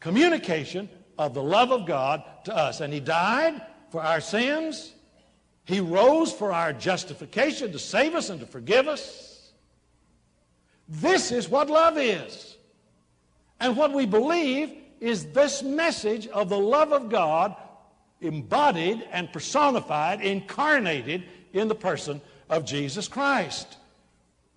communication 0.00 0.88
of 1.18 1.34
the 1.34 1.42
love 1.42 1.72
of 1.72 1.86
God 1.86 2.22
to 2.44 2.54
us. 2.54 2.80
And 2.80 2.92
he 2.92 3.00
died 3.00 3.60
for 3.90 4.02
our 4.02 4.20
sins. 4.20 4.92
He 5.68 5.80
rose 5.80 6.32
for 6.32 6.50
our 6.50 6.72
justification 6.72 7.72
to 7.72 7.78
save 7.78 8.14
us 8.14 8.30
and 8.30 8.40
to 8.40 8.46
forgive 8.46 8.88
us. 8.88 9.52
This 10.88 11.30
is 11.30 11.46
what 11.46 11.68
love 11.68 11.98
is. 11.98 12.56
And 13.60 13.76
what 13.76 13.92
we 13.92 14.06
believe 14.06 14.72
is 14.98 15.26
this 15.26 15.62
message 15.62 16.26
of 16.28 16.48
the 16.48 16.58
love 16.58 16.94
of 16.94 17.10
God 17.10 17.54
embodied 18.22 19.06
and 19.12 19.30
personified, 19.30 20.22
incarnated 20.22 21.24
in 21.52 21.68
the 21.68 21.74
person 21.74 22.22
of 22.48 22.64
Jesus 22.64 23.06
Christ. 23.06 23.76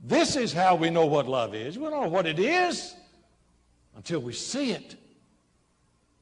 This 0.01 0.38
is 0.38 0.53
how 0.53 0.75
we 0.75 0.89
know 0.89 1.08
what 1.08 1.27
love 1.27 1.53
is. 1.53 1.77
We 1.77 1.89
don't 1.89 2.03
know 2.03 2.10
what 2.10 2.25
it 2.25 2.39
is 2.39 2.96
until 3.98 4.22
we 4.22 4.32
see 4.32 4.72
it 4.72 4.96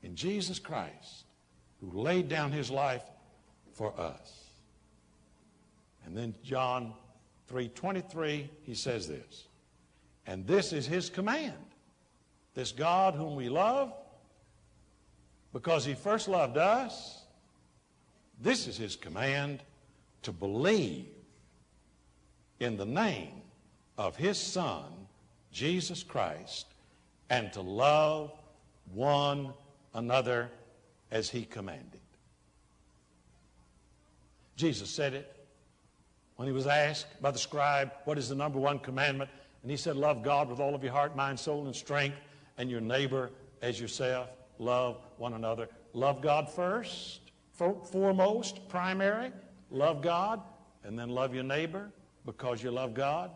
in 0.01 0.15
Jesus 0.15 0.57
Christ, 0.57 1.25
who 1.79 1.91
laid 1.91 2.27
down 2.27 2.51
his 2.51 2.71
life 2.71 3.03
for 3.71 3.93
us. 3.95 4.38
And 6.09 6.17
then 6.17 6.33
John 6.43 6.95
3:23 7.51 8.49
he 8.63 8.73
says 8.73 9.07
this. 9.07 9.45
And 10.25 10.47
this 10.47 10.73
is 10.73 10.87
his 10.87 11.07
command. 11.07 11.53
This 12.55 12.71
God 12.71 13.13
whom 13.13 13.35
we 13.35 13.47
love 13.47 13.93
because 15.53 15.85
he 15.85 15.93
first 15.93 16.27
loved 16.27 16.57
us. 16.57 17.21
This 18.41 18.65
is 18.65 18.75
his 18.75 18.95
command 18.95 19.61
to 20.23 20.31
believe 20.31 21.05
in 22.59 22.75
the 22.75 22.85
name 22.85 23.43
of 23.95 24.15
his 24.15 24.39
son 24.39 25.07
Jesus 25.51 26.01
Christ 26.01 26.65
and 27.29 27.53
to 27.53 27.61
love 27.61 28.31
one 28.95 29.53
another 29.93 30.49
as 31.11 31.29
he 31.29 31.45
commanded. 31.45 32.01
Jesus 34.55 34.89
said 34.89 35.13
it 35.13 35.38
when 36.39 36.47
he 36.47 36.53
was 36.53 36.67
asked 36.67 37.21
by 37.21 37.31
the 37.31 37.37
scribe, 37.37 37.91
What 38.05 38.17
is 38.17 38.29
the 38.29 38.35
number 38.35 38.59
one 38.59 38.79
commandment? 38.79 39.29
And 39.61 39.69
he 39.69 39.75
said, 39.75 39.97
Love 39.97 40.23
God 40.23 40.49
with 40.49 40.61
all 40.61 40.73
of 40.73 40.81
your 40.81 40.93
heart, 40.93 41.13
mind, 41.13 41.37
soul, 41.37 41.65
and 41.65 41.75
strength, 41.75 42.15
and 42.57 42.71
your 42.71 42.79
neighbor 42.79 43.29
as 43.61 43.77
yourself. 43.77 44.29
Love 44.57 45.01
one 45.17 45.33
another. 45.33 45.67
Love 45.91 46.21
God 46.21 46.49
first, 46.49 47.19
foremost, 47.51 48.69
primary. 48.69 49.33
Love 49.69 50.01
God, 50.01 50.39
and 50.85 50.97
then 50.97 51.09
love 51.09 51.35
your 51.35 51.43
neighbor 51.43 51.91
because 52.25 52.63
you 52.63 52.71
love 52.71 52.93
God. 52.93 53.31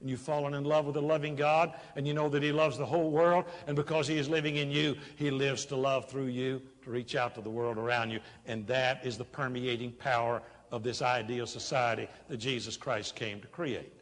And 0.00 0.08
you've 0.08 0.20
fallen 0.20 0.54
in 0.54 0.62
love 0.62 0.86
with 0.86 0.96
a 0.96 1.00
loving 1.00 1.34
God, 1.34 1.74
and 1.96 2.06
you 2.06 2.14
know 2.14 2.28
that 2.28 2.44
He 2.44 2.52
loves 2.52 2.78
the 2.78 2.86
whole 2.86 3.10
world, 3.10 3.46
and 3.66 3.74
because 3.74 4.06
He 4.06 4.16
is 4.16 4.28
living 4.28 4.58
in 4.58 4.70
you, 4.70 4.94
He 5.16 5.32
lives 5.32 5.64
to 5.66 5.76
love 5.76 6.08
through 6.08 6.26
you, 6.26 6.62
to 6.84 6.90
reach 6.90 7.16
out 7.16 7.34
to 7.34 7.40
the 7.40 7.50
world 7.50 7.78
around 7.78 8.12
you. 8.12 8.20
And 8.46 8.64
that 8.68 9.04
is 9.04 9.18
the 9.18 9.24
permeating 9.24 9.90
power 9.90 10.40
of 10.74 10.82
this 10.82 11.02
ideal 11.02 11.46
society 11.46 12.08
that 12.26 12.38
Jesus 12.38 12.76
Christ 12.76 13.14
came 13.14 13.40
to 13.40 13.46
create. 13.46 13.92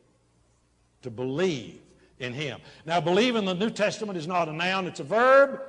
To 1.02 1.10
believe 1.10 1.82
in 2.18 2.32
Him. 2.32 2.60
Now, 2.86 2.98
believe 2.98 3.36
in 3.36 3.44
the 3.44 3.52
New 3.52 3.68
Testament 3.68 4.16
is 4.16 4.26
not 4.26 4.48
a 4.48 4.54
noun, 4.54 4.86
it's 4.86 4.98
a 4.98 5.04
verb, 5.04 5.60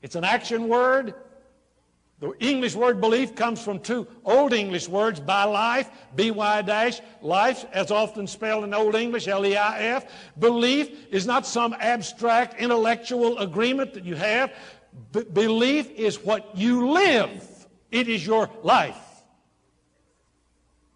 it's 0.00 0.14
an 0.14 0.22
action 0.22 0.68
word. 0.68 1.14
The 2.20 2.34
English 2.38 2.76
word 2.76 3.00
belief 3.00 3.34
comes 3.34 3.60
from 3.60 3.80
two 3.80 4.06
Old 4.24 4.52
English 4.52 4.88
words, 4.88 5.18
by 5.18 5.42
life, 5.42 5.90
B-Y 6.14 6.62
dash, 6.62 7.00
life, 7.20 7.64
as 7.72 7.90
often 7.90 8.28
spelled 8.28 8.62
in 8.62 8.72
Old 8.72 8.94
English, 8.94 9.26
L-E-I-F. 9.26 10.04
Belief 10.38 11.08
is 11.10 11.26
not 11.26 11.48
some 11.48 11.74
abstract 11.80 12.60
intellectual 12.60 13.38
agreement 13.38 13.92
that 13.94 14.04
you 14.04 14.14
have. 14.14 14.52
B- 15.10 15.24
belief 15.24 15.90
is 15.90 16.22
what 16.22 16.56
you 16.56 16.90
live. 16.90 17.66
It 17.90 18.06
is 18.06 18.24
your 18.24 18.48
life. 18.62 19.11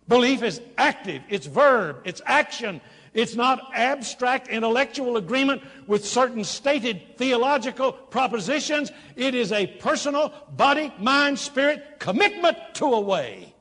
Belief 0.08 0.42
is 0.42 0.60
active, 0.78 1.22
it's 1.28 1.46
verb, 1.46 2.02
it's 2.04 2.22
action. 2.24 2.80
It's 3.16 3.34
not 3.34 3.70
abstract 3.72 4.48
intellectual 4.48 5.16
agreement 5.16 5.62
with 5.86 6.04
certain 6.04 6.44
stated 6.44 7.16
theological 7.16 7.90
propositions. 7.90 8.92
It 9.16 9.34
is 9.34 9.52
a 9.52 9.66
personal 9.66 10.34
body, 10.54 10.92
mind, 10.98 11.38
spirit 11.38 11.98
commitment 11.98 12.58
to 12.74 12.84
a 12.84 13.00
way. 13.00 13.54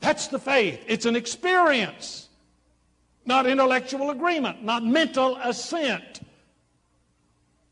That's 0.00 0.26
the 0.26 0.40
faith. 0.40 0.82
It's 0.88 1.06
an 1.06 1.14
experience, 1.14 2.28
not 3.24 3.46
intellectual 3.46 4.10
agreement, 4.10 4.64
not 4.64 4.84
mental 4.84 5.36
assent. 5.36 6.22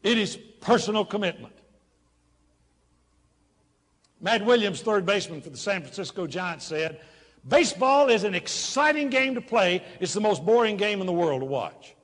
It 0.05 0.19
is 0.19 0.37
personal 0.61 1.05
commitment. 1.05 1.58
Matt 4.21 4.45
Williams, 4.45 4.83
third 4.83 5.07
baseman 5.07 5.41
for 5.41 5.51
the 5.51 5.57
San 5.57 5.83
Francisco 5.83 6.27
Giants, 6.27 6.67
said, 6.67 7.01
Baseball 7.49 8.09
is 8.09 8.25
an 8.25 8.35
exciting 8.35 9.11
game 9.11 9.35
to 9.35 9.41
play. 9.41 9.83
It's 10.01 10.13
the 10.13 10.21
most 10.21 10.45
boring 10.45 10.77
game 10.77 11.01
in 11.01 11.07
the 11.07 11.13
world 11.13 11.41
to 11.41 11.47
watch. 11.47 11.95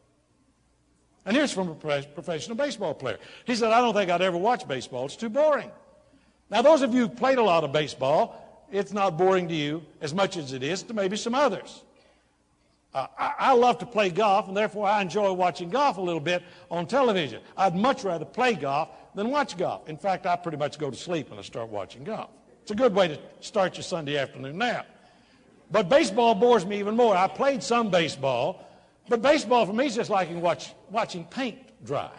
And 1.27 1.37
here's 1.37 1.53
from 1.53 1.69
a 1.71 1.75
professional 1.75 2.57
baseball 2.57 2.95
player. 2.95 3.19
He 3.45 3.55
said, 3.55 3.73
I 3.73 3.81
don't 3.81 3.95
think 3.95 4.11
I'd 4.11 4.23
ever 4.23 4.37
watch 4.37 4.69
baseball. 4.69 5.07
It's 5.07 5.17
too 5.17 5.31
boring. 5.31 5.71
Now, 6.51 6.63
those 6.63 6.83
of 6.83 6.95
you 6.95 7.03
who 7.03 7.09
played 7.09 7.39
a 7.39 7.43
lot 7.43 7.65
of 7.65 7.73
baseball, 7.73 8.67
it's 8.71 8.93
not 8.93 9.17
boring 9.17 9.49
to 9.49 9.55
you 9.55 9.83
as 10.01 10.15
much 10.15 10.37
as 10.37 10.53
it 10.53 10.63
is 10.63 10.83
to 10.85 10.95
maybe 10.95 11.17
some 11.17 11.35
others. 11.35 11.83
Uh, 12.95 13.09
I, 13.19 13.35
I, 13.39 13.53
love 13.55 13.79
to 13.79 13.87
play 13.87 14.09
golf, 14.09 14.47
and 14.47 14.57
therefore 14.57 14.87
I 14.87 15.03
enjoy 15.03 15.33
watching 15.33 15.69
golf 15.69 15.97
a 15.97 16.01
little 16.01 16.21
bit 16.21 16.45
on 16.71 16.87
television. 16.87 17.43
I'd 17.57 17.75
much 17.75 18.05
rather 18.05 18.25
play 18.25 18.55
golf 18.55 18.89
than 19.17 19.31
watch 19.31 19.57
golf. 19.57 19.89
In 19.89 19.97
fact, 19.97 20.27
I 20.27 20.37
pretty 20.37 20.59
much 20.59 20.79
go 20.79 20.91
to 20.91 20.97
sleep 20.97 21.31
when 21.31 21.39
I 21.41 21.43
start 21.43 21.71
watching 21.71 22.05
golf. 22.05 22.31
It's 22.63 22.71
a 22.71 22.75
good 22.77 22.95
way 22.95 23.09
to 23.09 23.19
start 23.41 23.77
your 23.77 23.83
Sunday 23.83 24.17
afternoon 24.17 24.59
nap. 24.59 24.87
But 25.73 25.89
baseball 25.89 26.37
bores 26.37 26.65
me 26.65 26.79
even 26.79 26.95
more. 26.95 27.17
I 27.17 27.27
played 27.27 27.65
some 27.65 27.91
baseball, 27.91 28.65
but 29.09 29.21
baseball 29.21 29.67
for 29.67 29.73
me 29.73 29.87
is 29.87 29.97
just 29.97 30.09
like 30.09 30.31
watch, 30.31 30.73
watching 30.89 31.25
paint 31.25 31.59
dry. 31.85 32.13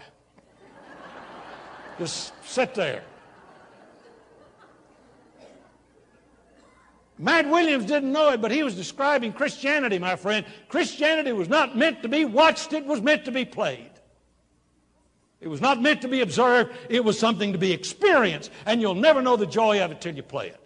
just 1.97 2.33
sit 2.45 2.75
there. 2.75 3.01
Matt 7.17 7.49
Williams 7.49 7.85
didn't 7.85 8.11
know 8.11 8.31
it, 8.31 8.41
but 8.41 8.51
he 8.51 8.63
was 8.63 8.75
describing 8.75 9.31
Christianity, 9.31 9.99
my 9.99 10.15
friend. 10.15 10.45
Christianity 10.67 11.31
was 11.31 11.47
not 11.47 11.77
meant 11.77 12.01
to 12.01 12.09
be 12.09 12.25
watched, 12.25 12.73
it 12.73 12.85
was 12.85 13.01
meant 13.01 13.25
to 13.25 13.31
be 13.31 13.45
played. 13.45 13.91
It 15.39 15.47
was 15.47 15.61
not 15.61 15.81
meant 15.81 16.01
to 16.01 16.07
be 16.07 16.21
observed, 16.21 16.75
it 16.89 17.03
was 17.03 17.17
something 17.17 17.53
to 17.53 17.57
be 17.57 17.71
experienced. 17.71 18.51
And 18.65 18.81
you'll 18.81 18.95
never 18.95 19.21
know 19.21 19.37
the 19.37 19.45
joy 19.45 19.81
of 19.83 19.91
it 19.91 20.01
till 20.01 20.15
you 20.15 20.23
play 20.23 20.47
it. 20.47 20.59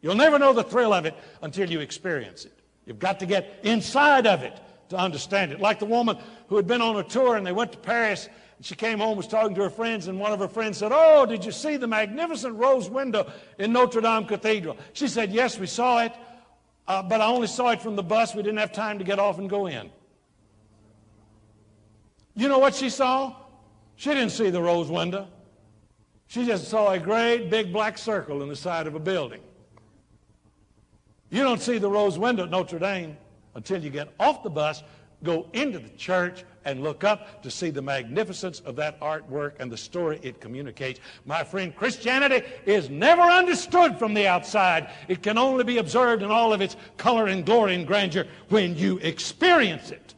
You'll 0.00 0.14
never 0.14 0.38
know 0.38 0.52
the 0.52 0.64
thrill 0.64 0.92
of 0.92 1.04
it 1.04 1.14
until 1.42 1.70
you 1.70 1.80
experience 1.80 2.44
it. 2.44 2.58
You've 2.84 2.98
got 2.98 3.20
to 3.20 3.26
get 3.26 3.60
inside 3.64 4.26
of 4.26 4.42
it 4.42 4.58
to 4.88 4.96
understand 4.96 5.52
it. 5.52 5.60
Like 5.60 5.78
the 5.78 5.86
woman 5.86 6.16
who 6.48 6.56
had 6.56 6.66
been 6.66 6.82
on 6.82 6.96
a 6.96 7.02
tour 7.02 7.36
and 7.36 7.46
they 7.46 7.52
went 7.52 7.72
to 7.72 7.78
Paris 7.78 8.28
she 8.62 8.74
came 8.74 8.98
home, 8.98 9.16
was 9.16 9.26
talking 9.26 9.54
to 9.54 9.62
her 9.62 9.70
friends, 9.70 10.08
and 10.08 10.18
one 10.18 10.32
of 10.32 10.38
her 10.38 10.48
friends 10.48 10.78
said, 10.78 10.90
Oh, 10.94 11.26
did 11.26 11.44
you 11.44 11.52
see 11.52 11.76
the 11.76 11.86
magnificent 11.86 12.56
rose 12.56 12.88
window 12.88 13.30
in 13.58 13.72
Notre 13.72 14.00
Dame 14.00 14.24
Cathedral? 14.24 14.78
She 14.94 15.08
said, 15.08 15.30
Yes, 15.32 15.58
we 15.58 15.66
saw 15.66 16.02
it, 16.02 16.12
uh, 16.88 17.02
but 17.02 17.20
I 17.20 17.26
only 17.26 17.48
saw 17.48 17.70
it 17.70 17.82
from 17.82 17.96
the 17.96 18.02
bus. 18.02 18.34
We 18.34 18.42
didn't 18.42 18.58
have 18.58 18.72
time 18.72 18.98
to 18.98 19.04
get 19.04 19.18
off 19.18 19.38
and 19.38 19.50
go 19.50 19.66
in. 19.66 19.90
You 22.34 22.48
know 22.48 22.58
what 22.58 22.74
she 22.74 22.88
saw? 22.88 23.34
She 23.96 24.10
didn't 24.10 24.30
see 24.30 24.50
the 24.50 24.62
rose 24.62 24.90
window. 24.90 25.28
She 26.28 26.44
just 26.44 26.68
saw 26.68 26.92
a 26.92 26.98
great 26.98 27.50
big 27.50 27.72
black 27.72 27.98
circle 27.98 28.42
in 28.42 28.48
the 28.48 28.56
side 28.56 28.86
of 28.86 28.94
a 28.94 29.00
building. 29.00 29.40
You 31.30 31.42
don't 31.42 31.60
see 31.60 31.78
the 31.78 31.88
rose 31.88 32.18
window 32.18 32.44
at 32.44 32.50
Notre 32.50 32.78
Dame 32.78 33.16
until 33.54 33.82
you 33.82 33.90
get 33.90 34.08
off 34.20 34.42
the 34.42 34.50
bus, 34.50 34.82
go 35.22 35.46
into 35.52 35.78
the 35.78 35.88
church, 35.90 36.44
and 36.66 36.82
look 36.82 37.04
up 37.04 37.42
to 37.42 37.50
see 37.50 37.70
the 37.70 37.80
magnificence 37.80 38.60
of 38.60 38.76
that 38.76 39.00
artwork 39.00 39.52
and 39.60 39.70
the 39.70 39.76
story 39.76 40.18
it 40.22 40.40
communicates. 40.40 41.00
My 41.24 41.44
friend, 41.44 41.74
Christianity 41.74 42.44
is 42.66 42.90
never 42.90 43.22
understood 43.22 43.96
from 43.98 44.12
the 44.14 44.26
outside. 44.26 44.90
It 45.06 45.22
can 45.22 45.38
only 45.38 45.62
be 45.62 45.78
observed 45.78 46.22
in 46.24 46.30
all 46.30 46.52
of 46.52 46.60
its 46.60 46.76
color 46.96 47.28
and 47.28 47.46
glory 47.46 47.76
and 47.76 47.86
grandeur 47.86 48.26
when 48.48 48.76
you 48.76 48.98
experience 48.98 49.92
it. 49.92 50.14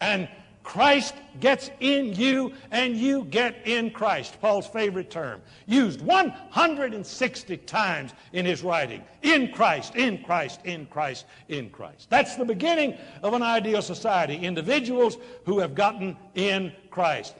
And 0.00 0.28
Christ 0.68 1.14
gets 1.40 1.70
in 1.80 2.12
you 2.12 2.52
and 2.70 2.94
you 2.94 3.24
get 3.24 3.66
in 3.66 3.90
Christ. 3.90 4.38
Paul's 4.38 4.66
favorite 4.66 5.10
term, 5.10 5.40
used 5.64 6.02
160 6.02 7.56
times 7.56 8.12
in 8.34 8.44
his 8.44 8.62
writing. 8.62 9.02
In 9.22 9.50
Christ, 9.50 9.96
in 9.96 10.22
Christ, 10.22 10.60
in 10.64 10.84
Christ, 10.84 11.24
in 11.48 11.70
Christ. 11.70 12.10
That's 12.10 12.36
the 12.36 12.44
beginning 12.44 12.98
of 13.22 13.32
an 13.32 13.40
ideal 13.40 13.80
society. 13.80 14.36
Individuals 14.36 15.16
who 15.46 15.58
have 15.58 15.74
gotten 15.74 16.18
in 16.34 16.74
Christ. 16.90 17.34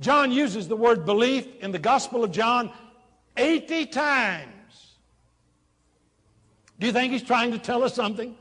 John 0.00 0.32
uses 0.32 0.66
the 0.66 0.74
word 0.74 1.04
belief 1.04 1.48
in 1.60 1.72
the 1.72 1.78
Gospel 1.78 2.24
of 2.24 2.32
John 2.32 2.72
80 3.36 3.86
times. 3.88 4.96
Do 6.78 6.86
you 6.86 6.94
think 6.94 7.12
he's 7.12 7.22
trying 7.22 7.50
to 7.50 7.58
tell 7.58 7.84
us 7.84 7.94
something? 7.94 8.34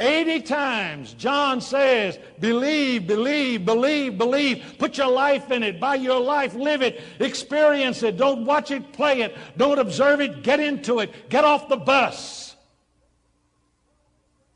80 0.00 0.42
times, 0.42 1.14
John 1.14 1.60
says, 1.60 2.18
believe, 2.40 3.06
believe, 3.06 3.64
believe, 3.64 4.18
believe. 4.18 4.74
Put 4.78 4.98
your 4.98 5.10
life 5.10 5.50
in 5.50 5.62
it. 5.62 5.78
By 5.78 5.96
your 5.96 6.18
life, 6.18 6.54
live 6.54 6.82
it. 6.82 7.00
Experience 7.20 8.02
it. 8.02 8.16
Don't 8.16 8.44
watch 8.44 8.70
it, 8.70 8.92
play 8.92 9.20
it. 9.20 9.36
Don't 9.56 9.78
observe 9.78 10.20
it. 10.20 10.42
Get 10.42 10.60
into 10.60 11.00
it. 11.00 11.28
Get 11.28 11.44
off 11.44 11.68
the 11.68 11.76
bus. 11.76 12.56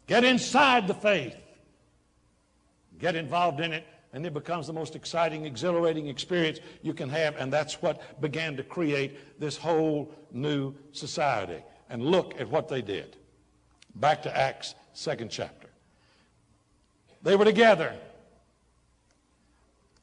Get 0.06 0.24
inside 0.24 0.88
the 0.88 0.94
faith. 0.94 1.36
Get 2.98 3.14
involved 3.14 3.60
in 3.60 3.72
it, 3.72 3.84
and 4.12 4.24
it 4.24 4.32
becomes 4.32 4.66
the 4.66 4.72
most 4.72 4.96
exciting, 4.96 5.44
exhilarating 5.44 6.08
experience 6.08 6.60
you 6.82 6.94
can 6.94 7.08
have. 7.10 7.36
And 7.36 7.52
that's 7.52 7.82
what 7.82 8.20
began 8.20 8.56
to 8.56 8.62
create 8.62 9.38
this 9.38 9.56
whole 9.56 10.12
new 10.32 10.74
society. 10.92 11.62
And 11.90 12.02
look 12.02 12.40
at 12.40 12.48
what 12.48 12.68
they 12.68 12.82
did. 12.82 13.16
Back 13.96 14.22
to 14.22 14.36
Acts 14.36 14.74
second 14.96 15.30
chapter. 15.30 15.68
They 17.22 17.36
were 17.36 17.44
together. 17.44 17.94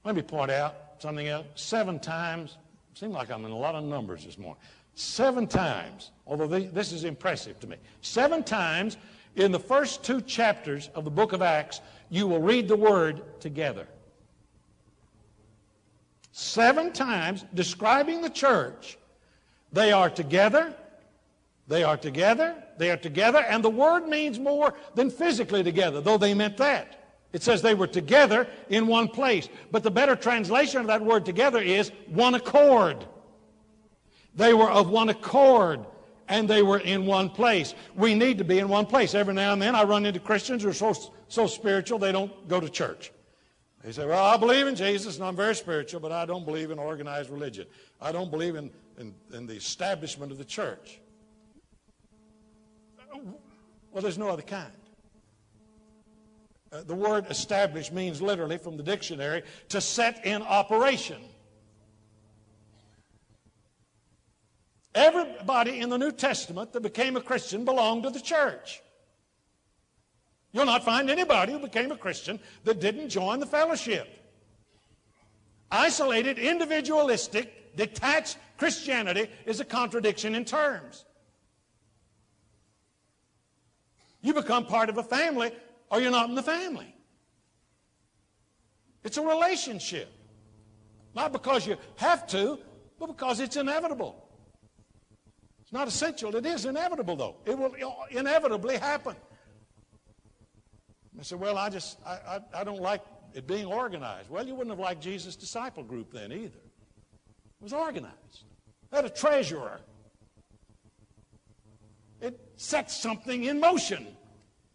Let 0.04 0.16
me 0.16 0.22
point 0.22 0.52
out 0.52 0.76
something 1.00 1.28
else. 1.28 1.48
Seven 1.56 2.00
times, 2.00 2.58
seems 2.94 3.14
like 3.14 3.32
I'm 3.32 3.44
in 3.46 3.52
a 3.52 3.58
lot 3.58 3.76
of 3.76 3.84
numbers 3.84 4.24
this 4.24 4.38
morning. 4.38 4.62
Seven 4.96 5.48
times, 5.48 6.12
although 6.28 6.46
they, 6.46 6.66
this 6.68 6.92
is 6.92 7.06
impressive 7.06 7.60
to 7.62 7.68
me, 7.68 7.78
seven 8.02 8.44
times 8.44 8.98
in 9.36 9.52
the 9.52 9.60
first 9.60 10.04
two 10.04 10.22
chapters 10.22 10.90
of 10.94 11.06
the 11.06 11.10
book 11.10 11.34
of 11.34 11.42
Acts, 11.42 11.82
you 12.10 12.28
will 12.28 12.42
read 12.42 12.68
the 12.68 12.76
word 12.76 13.24
together. 13.40 13.88
Seven 16.34 16.92
times 16.92 17.46
describing 17.56 18.22
the 18.22 18.30
church, 18.30 19.00
they 19.72 19.92
are 19.92 20.10
together, 20.10 20.76
they 21.68 21.84
are 21.84 21.98
together, 21.98 22.56
they 22.78 22.92
are 22.92 22.98
together, 22.98 23.40
and 23.40 23.64
the 23.64 23.70
word 23.70 24.08
means 24.08 24.40
more 24.40 24.74
than 24.96 25.10
physically 25.10 25.64
together, 25.64 26.02
though 26.02 26.18
they 26.18 26.34
meant 26.34 26.58
that. 26.58 27.04
It 27.34 27.42
says 27.42 27.62
they 27.62 27.74
were 27.74 27.88
together 27.88 28.48
in 28.70 28.86
one 28.86 29.08
place. 29.08 29.50
But 29.72 29.82
the 29.82 29.92
better 29.92 30.16
translation 30.16 30.82
of 30.82 30.88
that 30.88 31.02
word 31.02 31.26
together 31.26 31.60
is 31.60 31.92
one 32.08 32.36
accord. 32.36 33.06
They 34.36 34.54
were 34.54 34.70
of 34.70 34.90
one 34.90 35.10
accord 35.10 35.86
and 36.30 36.48
they 36.48 36.62
were 36.62 36.80
in 36.80 37.06
one 37.06 37.30
place. 37.30 37.74
We 37.96 38.14
need 38.14 38.38
to 38.38 38.44
be 38.44 38.60
in 38.60 38.70
one 38.70 38.86
place. 38.86 39.16
Every 39.16 39.34
now 39.34 39.52
and 39.54 39.62
then 39.62 39.76
I 39.76 39.84
run 39.84 40.06
into 40.06 40.20
Christians 40.20 40.64
who 40.64 40.70
are 40.70 40.74
so, 40.74 40.94
so 41.28 41.48
spiritual 41.48 42.00
they 42.00 42.12
don't 42.12 42.48
go 42.48 42.60
to 42.60 42.70
church. 42.70 43.12
They 43.84 43.92
say, 43.92 44.06
Well, 44.06 44.24
I 44.24 44.38
believe 44.38 44.68
in 44.68 44.76
Jesus 44.76 45.16
and 45.18 45.26
I'm 45.26 45.36
very 45.36 45.56
spiritual, 45.56 46.00
but 46.00 46.12
I 46.12 46.26
don't 46.26 46.46
believe 46.46 46.72
in 46.72 46.80
organized 46.80 47.30
religion. 47.30 47.66
I 48.00 48.12
don't 48.12 48.32
believe 48.32 48.56
in, 48.56 48.72
in, 48.98 49.14
in 49.34 49.48
the 49.48 49.56
establishment 49.56 50.32
of 50.32 50.38
the 50.38 50.46
church. 50.46 51.00
Well, 53.94 54.02
there's 54.02 54.18
no 54.18 54.30
other 54.30 54.42
kind. 54.42 54.72
Uh, 56.72 56.82
the 56.82 56.96
word 56.96 57.28
establish 57.30 57.92
means 57.92 58.22
literally 58.22 58.58
from 58.58 58.76
the 58.76 58.84
dictionary 58.84 59.44
to 59.70 59.80
set 59.80 60.26
in 60.26 60.42
operation. 60.42 61.22
Everybody 64.96 65.80
in 65.80 65.90
the 65.90 65.98
New 65.98 66.12
Testament 66.12 66.74
that 66.74 66.82
became 66.82 67.16
a 67.16 67.22
Christian 67.22 67.66
belonged 67.66 68.04
to 68.04 68.10
the 68.10 68.20
church. 68.20 68.82
You'll 70.52 70.66
not 70.66 70.84
find 70.84 71.10
anybody 71.10 71.52
who 71.52 71.60
became 71.60 71.92
a 71.92 71.98
Christian 71.98 72.40
that 72.64 72.80
didn't 72.80 73.10
join 73.10 73.40
the 73.40 73.46
fellowship. 73.46 74.08
Isolated, 75.72 76.38
individualistic, 76.38 77.76
detached 77.76 78.38
Christianity 78.58 79.30
is 79.46 79.60
a 79.60 79.66
contradiction 79.66 80.36
in 80.36 80.46
terms. 80.46 81.06
You 84.24 84.34
become 84.34 84.66
part 84.66 84.90
of 84.90 84.98
a 84.98 85.04
family 85.04 85.52
or 85.92 86.02
you're 86.02 86.10
not 86.10 86.30
in 86.30 86.36
the 86.36 86.42
family. 86.42 86.96
It's 89.04 89.18
a 89.18 89.22
relationship. 89.22 90.10
Not 91.14 91.34
because 91.34 91.68
you 91.68 91.78
have 91.98 92.26
to, 92.28 92.58
but 92.98 93.08
because 93.08 93.40
it's 93.42 93.58
inevitable. 93.58 94.28
It's 95.62 95.74
not 95.74 95.88
essential. 95.88 96.36
It 96.36 96.46
is 96.46 96.66
inevitable, 96.66 97.16
though. 97.16 97.36
It 97.46 97.58
will 97.58 97.76
inevitably 98.10 98.78
happen. 98.78 99.16
I 101.20 101.24
said, 101.24 101.40
well, 101.40 101.58
I 101.58 101.70
just, 101.70 102.00
I, 102.06 102.14
I, 102.14 102.40
I 102.62 102.64
don't 102.64 102.82
like 102.82 103.02
it 103.34 103.46
being 103.46 103.66
organized. 103.66 104.30
Well, 104.30 104.48
you 104.48 104.56
wouldn't 104.56 104.72
have 104.72 104.80
liked 104.80 105.02
Jesus' 105.02 105.36
disciple 105.36 105.84
group 105.84 106.12
then 106.14 106.32
either. 106.32 106.46
It 106.46 107.62
was 107.62 107.74
organized. 107.74 108.46
They 108.90 108.98
had 108.98 109.06
a 109.06 109.10
treasurer 109.10 109.82
set 112.56 112.92
something 112.92 113.46
in 113.46 113.60
motion. 113.60 114.08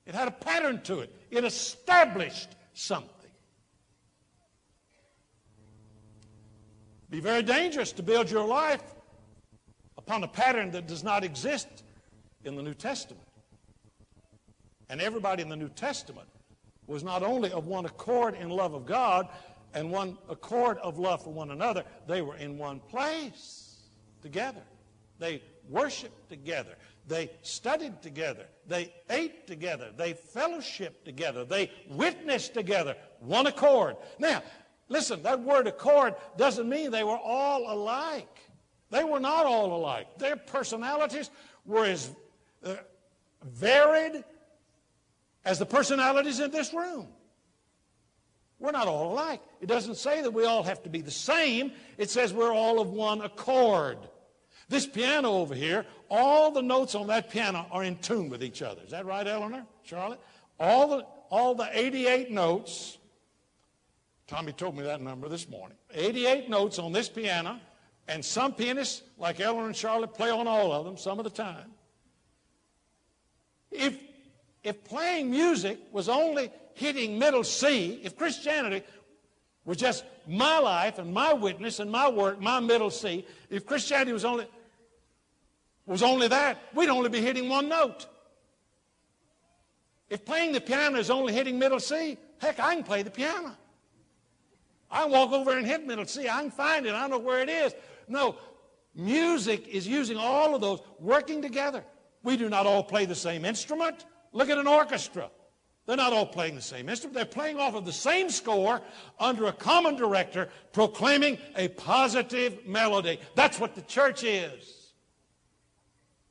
It 0.06 0.14
had 0.14 0.28
a 0.28 0.32
pattern 0.32 0.82
to 0.82 1.00
it. 1.00 1.14
It 1.30 1.44
established 1.44 2.48
something. 2.72 3.12
Be 7.10 7.20
very 7.20 7.42
dangerous 7.42 7.92
to 7.92 8.02
build 8.02 8.30
your 8.30 8.46
life 8.46 8.82
upon 9.96 10.22
a 10.24 10.28
pattern 10.28 10.70
that 10.72 10.86
does 10.86 11.02
not 11.02 11.24
exist 11.24 11.68
in 12.44 12.54
the 12.54 12.62
New 12.62 12.74
Testament. 12.74 13.26
And 14.90 15.00
everybody 15.00 15.42
in 15.42 15.48
the 15.48 15.56
New 15.56 15.68
Testament 15.68 16.28
was 16.86 17.04
not 17.04 17.22
only 17.22 17.52
of 17.52 17.66
one 17.66 17.84
accord 17.84 18.34
in 18.34 18.48
love 18.48 18.74
of 18.74 18.86
God 18.86 19.28
and 19.74 19.90
one 19.90 20.16
accord 20.30 20.78
of 20.78 20.98
love 20.98 21.22
for 21.22 21.32
one 21.32 21.50
another, 21.50 21.84
they 22.06 22.22
were 22.22 22.36
in 22.36 22.56
one 22.56 22.80
place 22.80 23.82
together. 24.22 24.62
They 25.18 25.42
worshiped 25.68 26.28
together. 26.28 26.76
They 27.08 27.30
studied 27.42 28.02
together. 28.02 28.44
They 28.66 28.92
ate 29.08 29.46
together. 29.46 29.90
They 29.96 30.12
fellowshiped 30.12 31.04
together. 31.04 31.44
They 31.44 31.70
witnessed 31.88 32.52
together. 32.52 32.96
One 33.20 33.46
accord. 33.46 33.96
Now, 34.18 34.42
listen, 34.88 35.22
that 35.22 35.40
word 35.40 35.66
accord 35.66 36.14
doesn't 36.36 36.68
mean 36.68 36.90
they 36.90 37.04
were 37.04 37.18
all 37.18 37.72
alike. 37.72 38.28
They 38.90 39.04
were 39.04 39.20
not 39.20 39.46
all 39.46 39.74
alike. 39.74 40.18
Their 40.18 40.36
personalities 40.36 41.30
were 41.64 41.86
as 41.86 42.10
uh, 42.62 42.74
varied 43.42 44.22
as 45.44 45.58
the 45.58 45.66
personalities 45.66 46.40
in 46.40 46.50
this 46.50 46.74
room. 46.74 47.08
We're 48.58 48.72
not 48.72 48.86
all 48.88 49.12
alike. 49.12 49.40
It 49.60 49.66
doesn't 49.66 49.94
say 49.94 50.20
that 50.20 50.32
we 50.32 50.44
all 50.44 50.62
have 50.62 50.82
to 50.82 50.90
be 50.90 51.00
the 51.00 51.10
same. 51.10 51.72
It 51.96 52.10
says 52.10 52.34
we're 52.34 52.52
all 52.52 52.80
of 52.80 52.90
one 52.90 53.22
accord. 53.22 53.98
This 54.68 54.86
piano 54.86 55.30
over 55.30 55.54
here, 55.54 55.86
all 56.10 56.50
the 56.50 56.62
notes 56.62 56.94
on 56.94 57.06
that 57.08 57.30
piano 57.30 57.66
are 57.70 57.84
in 57.84 57.96
tune 57.98 58.28
with 58.28 58.42
each 58.42 58.62
other. 58.62 58.82
Is 58.84 58.90
that 58.90 59.06
right, 59.06 59.26
Eleanor? 59.26 59.64
Charlotte? 59.82 60.20
All 60.58 60.88
the, 60.88 61.06
all 61.30 61.54
the 61.54 61.68
88 61.72 62.30
notes, 62.30 62.98
Tommy 64.26 64.52
told 64.52 64.76
me 64.76 64.82
that 64.84 65.00
number 65.00 65.28
this 65.28 65.48
morning. 65.48 65.76
88 65.92 66.48
notes 66.48 66.78
on 66.78 66.92
this 66.92 67.08
piano, 67.08 67.60
and 68.08 68.24
some 68.24 68.52
pianists, 68.52 69.02
like 69.18 69.40
Eleanor 69.40 69.66
and 69.66 69.76
Charlotte, 69.76 70.14
play 70.14 70.30
on 70.30 70.46
all 70.46 70.72
of 70.72 70.84
them 70.84 70.96
some 70.96 71.18
of 71.18 71.24
the 71.24 71.30
time. 71.30 71.70
If, 73.70 73.98
if 74.62 74.82
playing 74.84 75.30
music 75.30 75.78
was 75.92 76.08
only 76.08 76.50
hitting 76.74 77.18
middle 77.18 77.44
C, 77.44 78.00
if 78.02 78.16
Christianity 78.16 78.84
was 79.64 79.76
just 79.76 80.04
my 80.26 80.58
life 80.58 80.98
and 80.98 81.12
my 81.12 81.34
witness 81.34 81.80
and 81.80 81.90
my 81.90 82.08
work, 82.08 82.40
my 82.40 82.60
middle 82.60 82.90
C, 82.90 83.26
if 83.50 83.66
Christianity 83.66 84.12
was 84.12 84.24
only 84.24 84.46
was 85.88 86.02
only 86.02 86.28
that, 86.28 86.62
we'd 86.74 86.88
only 86.88 87.08
be 87.08 87.20
hitting 87.20 87.48
one 87.48 87.68
note. 87.68 88.06
If 90.10 90.24
playing 90.24 90.52
the 90.52 90.60
piano 90.60 90.98
is 90.98 91.10
only 91.10 91.32
hitting 91.32 91.58
middle 91.58 91.80
C, 91.80 92.18
heck, 92.38 92.60
I 92.60 92.74
can 92.74 92.84
play 92.84 93.02
the 93.02 93.10
piano. 93.10 93.56
I 94.90 95.02
can 95.02 95.10
walk 95.10 95.32
over 95.32 95.56
and 95.56 95.66
hit 95.66 95.86
middle 95.86 96.06
C. 96.06 96.28
I 96.28 96.40
can 96.42 96.50
find 96.50 96.86
it. 96.86 96.92
I 96.92 97.06
know 97.08 97.18
where 97.18 97.40
it 97.40 97.48
is. 97.48 97.74
No, 98.06 98.36
music 98.94 99.66
is 99.68 99.86
using 99.86 100.16
all 100.16 100.54
of 100.54 100.60
those, 100.60 100.80
working 100.98 101.42
together. 101.42 101.84
We 102.22 102.36
do 102.36 102.48
not 102.48 102.66
all 102.66 102.82
play 102.82 103.04
the 103.04 103.14
same 103.14 103.44
instrument. 103.44 104.06
Look 104.32 104.50
at 104.50 104.58
an 104.58 104.66
orchestra. 104.66 105.30
They're 105.86 105.96
not 105.96 106.12
all 106.12 106.26
playing 106.26 106.54
the 106.54 106.60
same 106.60 106.88
instrument. 106.88 107.14
They're 107.14 107.24
playing 107.24 107.58
off 107.58 107.74
of 107.74 107.86
the 107.86 107.92
same 107.92 108.28
score 108.28 108.82
under 109.18 109.46
a 109.46 109.52
common 109.52 109.96
director, 109.96 110.50
proclaiming 110.72 111.38
a 111.56 111.68
positive 111.68 112.66
melody. 112.66 113.18
That's 113.34 113.58
what 113.58 113.74
the 113.74 113.82
church 113.82 114.22
is. 114.22 114.77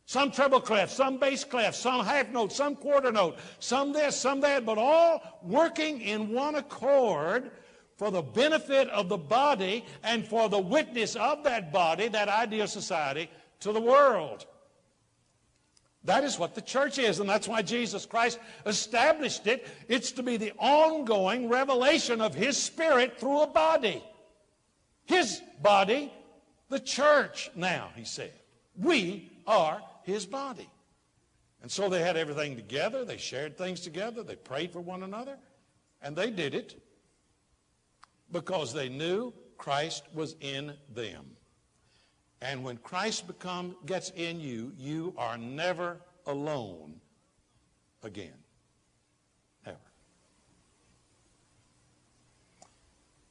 Some 0.07 0.31
treble 0.31 0.61
clef, 0.61 0.89
some 0.89 1.17
bass 1.17 1.43
clef, 1.43 1.75
some 1.75 2.05
half 2.05 2.31
note, 2.31 2.53
some 2.53 2.77
quarter 2.77 3.11
note, 3.11 3.37
some 3.59 3.91
this, 3.91 4.15
some 4.15 4.39
that, 4.39 4.65
but 4.65 4.77
all 4.77 5.41
working 5.43 5.99
in 5.99 6.31
one 6.31 6.55
accord 6.55 7.51
for 7.97 8.09
the 8.09 8.21
benefit 8.21 8.87
of 8.91 9.09
the 9.09 9.17
body 9.17 9.83
and 10.05 10.25
for 10.25 10.47
the 10.47 10.59
witness 10.59 11.17
of 11.17 11.43
that 11.43 11.73
body, 11.73 12.07
that 12.07 12.29
ideal 12.29 12.67
society, 12.67 13.29
to 13.59 13.73
the 13.73 13.81
world. 13.81 14.45
That 16.05 16.23
is 16.23 16.39
what 16.39 16.55
the 16.55 16.61
church 16.61 16.99
is, 16.99 17.19
and 17.19 17.27
that's 17.27 17.49
why 17.49 17.61
Jesus 17.61 18.05
Christ 18.05 18.39
established 18.65 19.45
it. 19.45 19.67
It's 19.89 20.13
to 20.13 20.23
be 20.23 20.37
the 20.37 20.53
ongoing 20.57 21.49
revelation 21.49 22.21
of 22.21 22.33
His 22.33 22.55
Spirit 22.55 23.19
through 23.19 23.41
a 23.41 23.47
body. 23.47 24.01
His 25.03 25.41
body, 25.61 26.13
the 26.69 26.79
church, 26.79 27.51
now, 27.57 27.89
He 27.93 28.05
said. 28.05 28.31
We 28.77 29.33
are 29.45 29.81
His 30.07 30.25
body. 30.25 30.69
And 31.61 31.69
so 31.69 31.89
they 31.89 31.99
had 31.99 32.15
everything 32.15 32.55
together, 32.55 33.03
they 33.03 33.17
shared 33.17 33.57
things 33.57 33.81
together, 33.81 34.23
they 34.23 34.37
prayed 34.37 34.71
for 34.71 34.79
one 34.79 35.03
another, 35.03 35.37
and 36.01 36.15
they 36.15 36.31
did 36.31 36.55
it 36.55 36.81
because 38.31 38.73
they 38.73 38.87
knew 38.87 39.33
Christ 39.57 40.05
was 40.13 40.37
in 40.39 40.73
them. 40.95 41.25
And 42.41 42.63
when 42.63 42.77
Christ 42.77 43.27
become, 43.27 43.75
gets 43.85 44.11
in 44.11 44.39
you, 44.39 44.71
you 44.77 45.13
are 45.17 45.37
never 45.37 45.97
alone 46.25 47.01
again. 48.01 48.37
Never. 49.65 49.77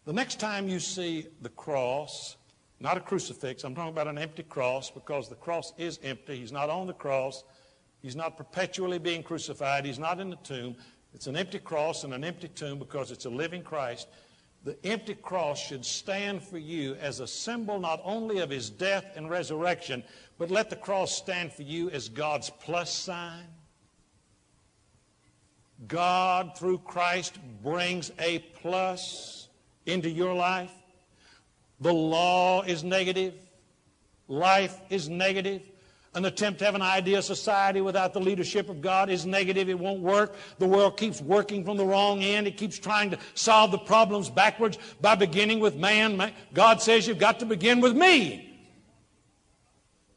The 0.04 0.12
next 0.12 0.38
time 0.38 0.68
you 0.68 0.78
see 0.78 1.28
the 1.40 1.48
cross, 1.48 2.36
not 2.80 2.96
a 2.96 3.00
crucifix, 3.00 3.64
I'm 3.64 3.74
talking 3.74 3.92
about 3.92 4.08
an 4.08 4.18
empty 4.18 4.42
cross 4.42 4.90
because 4.90 5.28
the 5.28 5.34
cross 5.34 5.72
is 5.78 5.98
empty. 6.02 6.36
He's 6.36 6.52
not 6.52 6.68
on 6.68 6.86
the 6.86 6.92
cross. 6.92 7.44
He's 8.02 8.16
not 8.16 8.36
perpetually 8.36 8.98
being 8.98 9.22
crucified. 9.22 9.84
He's 9.84 9.98
not 9.98 10.20
in 10.20 10.30
the 10.30 10.36
tomb. 10.36 10.76
It's 11.14 11.26
an 11.26 11.36
empty 11.36 11.58
cross 11.58 12.04
and 12.04 12.12
an 12.12 12.24
empty 12.24 12.48
tomb 12.48 12.78
because 12.78 13.10
it's 13.10 13.24
a 13.24 13.30
living 13.30 13.62
Christ 13.62 14.08
the 14.66 14.76
empty 14.84 15.14
cross 15.14 15.64
should 15.64 15.84
stand 15.84 16.42
for 16.42 16.58
you 16.58 16.96
as 16.96 17.20
a 17.20 17.26
symbol 17.26 17.78
not 17.78 18.00
only 18.02 18.40
of 18.40 18.50
his 18.50 18.68
death 18.68 19.04
and 19.14 19.30
resurrection, 19.30 20.02
but 20.38 20.50
let 20.50 20.70
the 20.70 20.76
cross 20.76 21.16
stand 21.16 21.52
for 21.52 21.62
you 21.62 21.88
as 21.90 22.08
God's 22.08 22.50
plus 22.50 22.92
sign. 22.92 23.46
God, 25.86 26.58
through 26.58 26.78
Christ, 26.78 27.38
brings 27.62 28.10
a 28.18 28.40
plus 28.60 29.48
into 29.86 30.10
your 30.10 30.34
life. 30.34 30.72
The 31.80 31.92
law 31.92 32.62
is 32.62 32.82
negative. 32.82 33.34
Life 34.28 34.80
is 34.90 35.08
negative. 35.08 35.62
An 36.14 36.24
attempt 36.24 36.60
to 36.60 36.64
have 36.64 36.74
an 36.74 36.82
ideal 36.82 37.20
society 37.20 37.82
without 37.82 38.14
the 38.14 38.20
leadership 38.20 38.70
of 38.70 38.80
God 38.80 39.10
is 39.10 39.26
negative. 39.26 39.68
It 39.68 39.78
won't 39.78 40.00
work. 40.00 40.34
The 40.58 40.66
world 40.66 40.96
keeps 40.96 41.20
working 41.20 41.62
from 41.62 41.76
the 41.76 41.84
wrong 41.84 42.22
end. 42.22 42.46
It 42.46 42.56
keeps 42.56 42.78
trying 42.78 43.10
to 43.10 43.18
solve 43.34 43.70
the 43.70 43.78
problems 43.78 44.30
backwards 44.30 44.78
by 45.02 45.14
beginning 45.14 45.60
with 45.60 45.76
man. 45.76 46.32
God 46.54 46.80
says 46.80 47.06
you've 47.06 47.18
got 47.18 47.40
to 47.40 47.46
begin 47.46 47.82
with 47.82 47.94
me. 47.94 48.42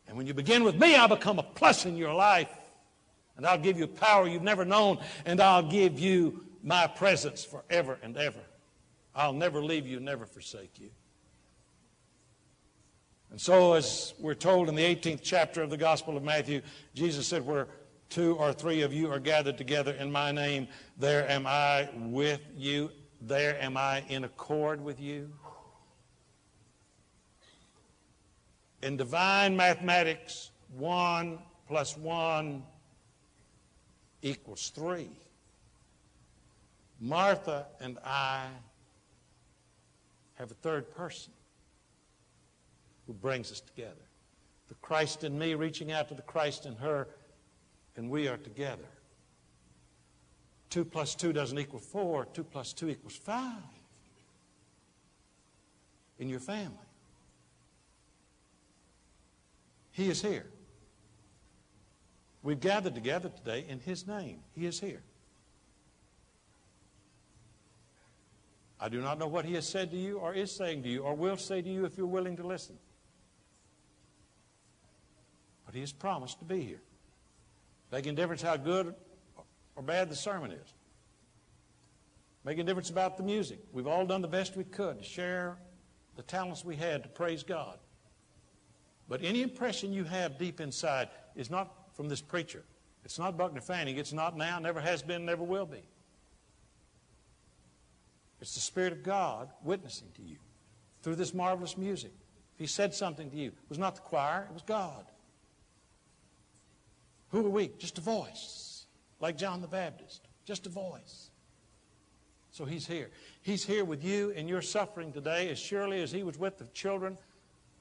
And 0.08 0.16
when 0.16 0.26
you 0.26 0.34
begin 0.34 0.64
with 0.64 0.80
me, 0.80 0.96
I'll 0.96 1.10
become 1.10 1.38
a 1.38 1.44
plus 1.44 1.86
in 1.86 1.98
your 1.98 2.14
life. 2.14 2.50
And 3.36 3.46
I'll 3.46 3.60
give 3.60 3.78
you 3.78 3.86
power 3.86 4.26
you've 4.26 4.42
never 4.42 4.64
known. 4.64 5.00
And 5.26 5.42
I'll 5.42 5.70
give 5.70 6.00
you 6.00 6.46
my 6.64 6.88
presence 6.88 7.44
forever 7.44 8.00
and 8.02 8.16
ever. 8.16 8.40
I'll 9.14 9.34
never 9.34 9.62
leave 9.62 9.86
you, 9.86 10.00
never 10.00 10.26
forsake 10.26 10.80
you. 10.80 10.92
And 13.32 13.40
so, 13.40 13.74
as 13.74 14.14
we're 14.20 14.34
told 14.34 14.70
in 14.70 14.76
the 14.76 14.84
18th 14.84 15.22
chapter 15.22 15.62
of 15.62 15.70
the 15.70 15.78
Gospel 15.78 16.18
of 16.18 16.24
Matthew, 16.24 16.62
Jesus 16.96 17.28
said, 17.28 17.46
Where 17.46 17.68
two 18.10 18.36
or 18.36 18.54
three 18.54 18.82
of 18.82 18.92
you 18.92 19.12
are 19.12 19.20
gathered 19.20 19.58
together 19.58 19.94
in 19.94 20.12
my 20.12 20.32
name, 20.32 20.68
there 20.98 21.30
am 21.30 21.46
I 21.46 21.90
with 21.96 22.42
you. 22.56 22.90
There 23.22 23.62
am 23.62 23.78
I 23.78 24.04
in 24.10 24.24
accord 24.24 24.82
with 24.84 25.00
you. 25.00 25.32
In 28.82 28.98
divine 28.98 29.56
mathematics, 29.56 30.52
one 30.76 31.40
plus 31.68 31.96
one 31.98 32.64
equals 34.22 34.72
three. 34.74 35.12
Martha 37.00 37.68
and 37.80 38.00
I 38.04 38.48
have 40.36 40.50
a 40.50 40.56
third 40.56 40.90
person 40.96 41.34
who 43.10 43.14
brings 43.14 43.52
us 43.52 43.60
together. 43.60 44.06
The 44.68 44.76
Christ 44.76 45.24
in 45.24 45.40
me 45.40 45.56
reaching 45.56 45.92
out 45.92 46.10
to 46.10 46.14
the 46.14 46.22
Christ 46.22 46.68
in 46.68 46.76
her, 46.76 47.08
and 47.96 48.08
we 48.08 48.28
are 48.28 48.38
together. 48.38 48.86
Two 50.70 50.86
plus 50.86 51.16
two 51.16 51.34
doesn't 51.34 51.58
equal 51.58 51.80
four, 51.80 52.26
two 52.26 52.44
plus 52.44 52.72
two 52.72 52.88
equals 52.88 53.16
five 53.16 53.64
in 56.20 56.30
your 56.30 56.40
family. 56.40 56.78
He 59.92 60.08
is 60.12 60.22
here. 60.22 60.46
We've 62.44 62.60
gathered 62.60 62.94
together 62.94 63.30
today 63.30 63.66
in 63.68 63.80
His 63.80 64.06
name. 64.06 64.42
He 64.54 64.68
is 64.68 64.80
here. 64.80 65.02
I 68.80 68.88
do 68.88 69.02
not 69.02 69.18
know 69.18 69.28
what 69.28 69.46
He 69.46 69.56
has 69.56 69.68
said 69.68 69.90
to 69.90 69.98
you 69.98 70.20
or 70.20 70.36
is 70.36 70.56
saying 70.56 70.84
to 70.84 70.90
you 70.90 71.02
or 71.02 71.16
will 71.16 71.38
say 71.38 71.64
to 71.64 71.70
you 71.70 71.86
if 71.86 71.98
you're 71.98 72.06
willing 72.06 72.38
to 72.38 72.46
listen. 72.46 72.78
But 75.70 75.76
he 75.76 75.82
has 75.82 75.92
promised 75.92 76.40
to 76.40 76.46
be 76.46 76.62
here. 76.62 76.82
Making 77.92 78.14
a 78.14 78.16
difference 78.16 78.42
how 78.42 78.58
good 78.58 78.96
or 79.76 79.84
bad 79.84 80.10
the 80.10 80.16
sermon 80.16 80.50
is. 80.50 80.74
Making 82.44 82.62
a 82.62 82.64
difference 82.64 82.90
about 82.90 83.18
the 83.18 83.24
music. 83.24 83.60
We've 83.72 83.86
all 83.86 84.08
done 84.08 84.24
the 84.24 84.28
best 84.28 84.58
we 84.58 84.64
could 84.64 84.98
to 84.98 85.04
share 85.04 85.58
the 86.16 86.24
talents 86.24 86.66
we 86.66 86.76
had 86.76 87.04
to 87.04 87.10
praise 87.10 87.44
God. 87.44 87.78
But 89.08 89.24
any 89.24 89.44
impression 89.44 89.94
you 89.94 90.06
have 90.06 90.40
deep 90.40 90.60
inside 90.60 91.10
is 91.36 91.52
not 91.52 91.72
from 91.94 92.10
this 92.10 92.20
preacher. 92.20 92.64
It's 93.06 93.20
not 93.20 93.38
Buckner 93.38 93.62
Fanning. 93.62 93.98
It's 93.98 94.12
not 94.12 94.36
now, 94.36 94.58
never 94.58 94.82
has 94.82 95.04
been, 95.04 95.24
never 95.24 95.44
will 95.44 95.68
be. 95.68 95.84
It's 98.42 98.56
the 98.56 98.60
Spirit 98.60 98.92
of 98.92 99.04
God 99.04 99.50
witnessing 99.64 100.08
to 100.16 100.24
you 100.24 100.38
through 101.04 101.18
this 101.18 101.32
marvelous 101.32 101.78
music. 101.78 102.14
If 102.56 102.60
He 102.60 102.66
said 102.66 102.96
something 102.96 103.30
to 103.30 103.38
you, 103.38 103.50
it 103.50 103.70
was 103.70 103.78
not 103.78 103.94
the 103.94 104.02
choir, 104.02 104.48
it 104.50 104.54
was 104.56 104.64
God. 104.64 105.06
Who 107.30 107.46
are 107.46 107.50
we? 107.50 107.72
Just 107.78 107.98
a 107.98 108.02
voice, 108.02 108.86
like 109.20 109.38
John 109.38 109.62
the 109.62 109.68
Baptist. 109.68 110.28
Just 110.46 110.66
a 110.66 110.70
voice. 110.70 111.30
So 112.52 112.66
he's 112.66 112.88
here. 112.88 113.10
He's 113.42 113.64
here 113.64 113.86
with 113.86 114.04
you 114.04 114.32
in 114.32 114.48
your 114.48 114.62
suffering 114.62 115.14
today 115.14 115.50
as 115.50 115.60
surely 115.60 116.02
as 116.02 116.12
he 116.12 116.24
was 116.24 116.38
with 116.38 116.58
the 116.58 116.66
children 116.68 117.18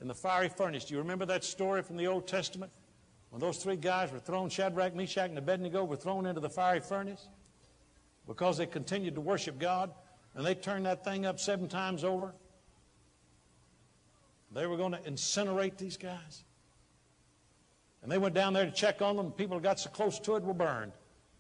in 0.01 0.09
the 0.09 0.15
fiery 0.15 0.49
furnace. 0.49 0.85
Do 0.85 0.95
you 0.95 1.01
remember 1.01 1.27
that 1.27 1.45
story 1.45 1.83
from 1.83 1.97
the 1.97 2.07
Old 2.07 2.27
Testament? 2.27 2.71
When 3.31 3.41
those 3.41 3.59
three 3.59 3.77
guys 3.77 4.13
were 4.13 4.19
thrown, 4.19 4.49
Shadrach, 4.49 4.95
Meshach, 4.95 5.29
and 5.29 5.39
Abednego 5.39 5.85
were 5.85 5.97
thrown 5.97 6.27
into 6.27 6.41
the 6.41 6.49
fiery 6.49 6.81
furnace 6.81 7.29
because 8.27 8.59
they 8.59 8.67
continued 8.67 9.15
to 9.17 9.21
worship 9.21 9.59
God 9.59 9.91
and 10.35 10.47
they 10.47 10.55
turned 10.55 10.87
that 10.87 11.05
thing 11.05 11.27
up 11.27 11.41
seven 11.41 11.69
times 11.69 12.05
over. 12.05 12.35
They 14.55 14.67
were 14.67 14.77
going 14.77 14.93
to 14.93 14.99
incinerate 14.99 15.77
these 15.77 15.97
guys. 15.97 16.45
And 18.03 18.11
they 18.11 18.19
went 18.19 18.35
down 18.35 18.53
there 18.53 18.65
to 18.65 18.71
check 18.71 19.03
on 19.03 19.17
them. 19.17 19.33
People 19.33 19.57
who 19.57 19.63
got 19.63 19.81
so 19.81 19.91
close 19.91 20.19
to 20.21 20.37
it 20.37 20.43
were 20.43 20.55
burned. 20.55 20.93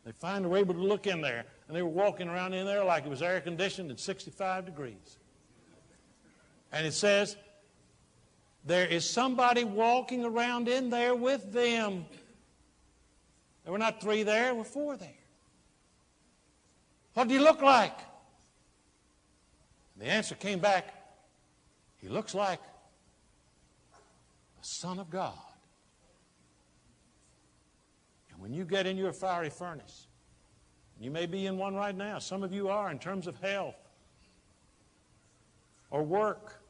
They 0.04 0.12
finally 0.12 0.48
were 0.48 0.56
able 0.56 0.74
to 0.74 0.80
look 0.80 1.06
in 1.06 1.20
there, 1.20 1.44
and 1.66 1.76
they 1.76 1.82
were 1.82 1.88
walking 1.88 2.28
around 2.28 2.54
in 2.54 2.64
there 2.66 2.82
like 2.84 3.04
it 3.04 3.10
was 3.10 3.22
air 3.22 3.40
conditioned 3.40 3.90
at 3.90 4.00
65 4.00 4.64
degrees. 4.64 5.18
And 6.72 6.86
it 6.86 6.94
says, 6.94 7.36
there 8.64 8.86
is 8.86 9.08
somebody 9.08 9.64
walking 9.64 10.24
around 10.24 10.68
in 10.68 10.90
there 10.90 11.14
with 11.14 11.52
them. 11.52 12.06
There 13.64 13.72
were 13.72 13.78
not 13.78 14.00
three 14.00 14.22
there, 14.22 14.44
there 14.44 14.54
were 14.54 14.64
four 14.64 14.96
there. 14.96 15.12
What 17.14 17.28
do 17.28 17.34
you 17.34 17.40
look 17.40 17.62
like? 17.62 17.98
And 19.94 20.06
the 20.06 20.10
answer 20.10 20.34
came 20.34 20.58
back, 20.58 20.94
he 21.96 22.08
looks 22.08 22.34
like 22.34 22.60
the 23.90 24.66
Son 24.66 24.98
of 24.98 25.10
God. 25.10 25.38
When 28.48 28.56
you 28.56 28.64
get 28.64 28.86
in 28.86 28.96
your 28.96 29.12
fiery 29.12 29.50
furnace, 29.50 30.06
you 30.98 31.10
may 31.10 31.26
be 31.26 31.44
in 31.44 31.58
one 31.58 31.74
right 31.74 31.94
now. 31.94 32.18
Some 32.18 32.42
of 32.42 32.50
you 32.50 32.70
are 32.70 32.90
in 32.90 32.98
terms 32.98 33.26
of 33.26 33.38
health. 33.40 33.74
or 35.90 36.02
work 36.02 36.62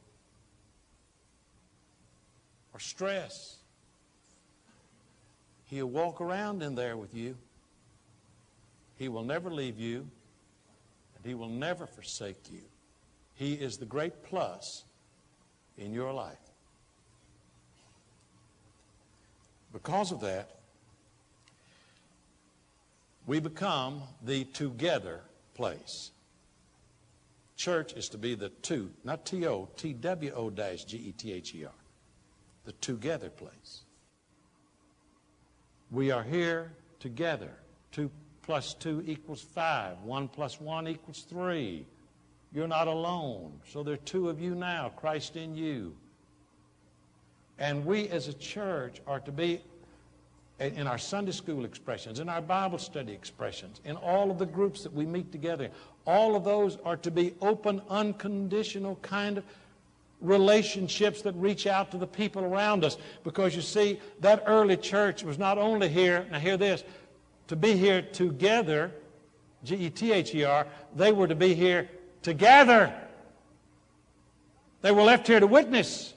or 2.72 2.78
stress. 2.78 3.58
He'll 5.66 5.86
walk 5.86 6.20
around 6.20 6.62
in 6.62 6.74
there 6.76 6.96
with 6.96 7.14
you. 7.14 7.36
He 8.96 9.08
will 9.08 9.24
never 9.24 9.50
leave 9.50 9.78
you, 9.78 10.08
and 11.16 11.26
He 11.26 11.34
will 11.34 11.48
never 11.48 11.86
forsake 11.86 12.50
you. 12.52 12.62
He 13.34 13.54
is 13.54 13.76
the 13.76 13.86
great 13.86 14.22
plus 14.22 14.84
in 15.76 15.92
your 15.92 16.12
life. 16.12 16.38
Because 19.72 20.12
of 20.12 20.20
that, 20.20 20.57
we 23.28 23.40
become 23.40 24.00
the 24.24 24.44
together 24.44 25.20
place. 25.54 26.12
Church 27.56 27.92
is 27.92 28.08
to 28.08 28.18
be 28.18 28.34
the 28.34 28.48
two, 28.48 28.90
not 29.04 29.26
T-O, 29.26 29.68
T-W-O 29.76 30.48
dash 30.48 30.84
G-E-T-H-E-R. 30.84 31.70
The 32.64 32.72
together 32.72 33.28
place. 33.28 33.82
We 35.90 36.10
are 36.10 36.22
here 36.22 36.72
together. 37.00 37.50
Two 37.92 38.10
plus 38.42 38.72
two 38.72 39.04
equals 39.06 39.42
five. 39.42 40.00
One 40.02 40.28
plus 40.28 40.58
one 40.58 40.88
equals 40.88 41.26
three. 41.28 41.84
You're 42.52 42.66
not 42.66 42.88
alone. 42.88 43.60
So 43.70 43.82
there 43.82 43.94
are 43.94 43.98
two 43.98 44.30
of 44.30 44.40
you 44.40 44.54
now, 44.54 44.90
Christ 44.96 45.36
in 45.36 45.54
you. 45.54 45.94
And 47.58 47.84
we 47.84 48.08
as 48.08 48.28
a 48.28 48.34
church 48.34 49.02
are 49.06 49.20
to 49.20 49.32
be 49.32 49.60
in 50.58 50.88
our 50.88 50.98
Sunday 50.98 51.30
school 51.30 51.64
expressions, 51.64 52.18
in 52.18 52.28
our 52.28 52.40
Bible 52.40 52.78
study 52.78 53.12
expressions, 53.12 53.80
in 53.84 53.96
all 53.96 54.30
of 54.30 54.38
the 54.38 54.46
groups 54.46 54.82
that 54.82 54.92
we 54.92 55.06
meet 55.06 55.30
together. 55.30 55.70
All 56.04 56.34
of 56.34 56.42
those 56.42 56.78
are 56.84 56.96
to 56.96 57.10
be 57.10 57.34
open, 57.40 57.80
unconditional 57.88 58.96
kind 58.96 59.38
of 59.38 59.44
relationships 60.20 61.22
that 61.22 61.34
reach 61.36 61.68
out 61.68 61.92
to 61.92 61.96
the 61.96 62.06
people 62.06 62.42
around 62.44 62.84
us. 62.84 62.96
Because 63.22 63.54
you 63.54 63.62
see, 63.62 64.00
that 64.20 64.42
early 64.46 64.76
church 64.76 65.22
was 65.22 65.38
not 65.38 65.58
only 65.58 65.88
here, 65.88 66.26
now 66.32 66.40
hear 66.40 66.56
this, 66.56 66.82
to 67.46 67.54
be 67.54 67.76
here 67.76 68.02
together, 68.02 68.90
G 69.62 69.76
E 69.76 69.90
T 69.90 70.12
H 70.12 70.34
E 70.34 70.42
R, 70.42 70.66
they 70.96 71.12
were 71.12 71.28
to 71.28 71.36
be 71.36 71.54
here 71.54 71.88
together. 72.22 72.92
They 74.82 74.90
were 74.90 75.02
left 75.02 75.28
here 75.28 75.38
to 75.38 75.46
witness. 75.46 76.14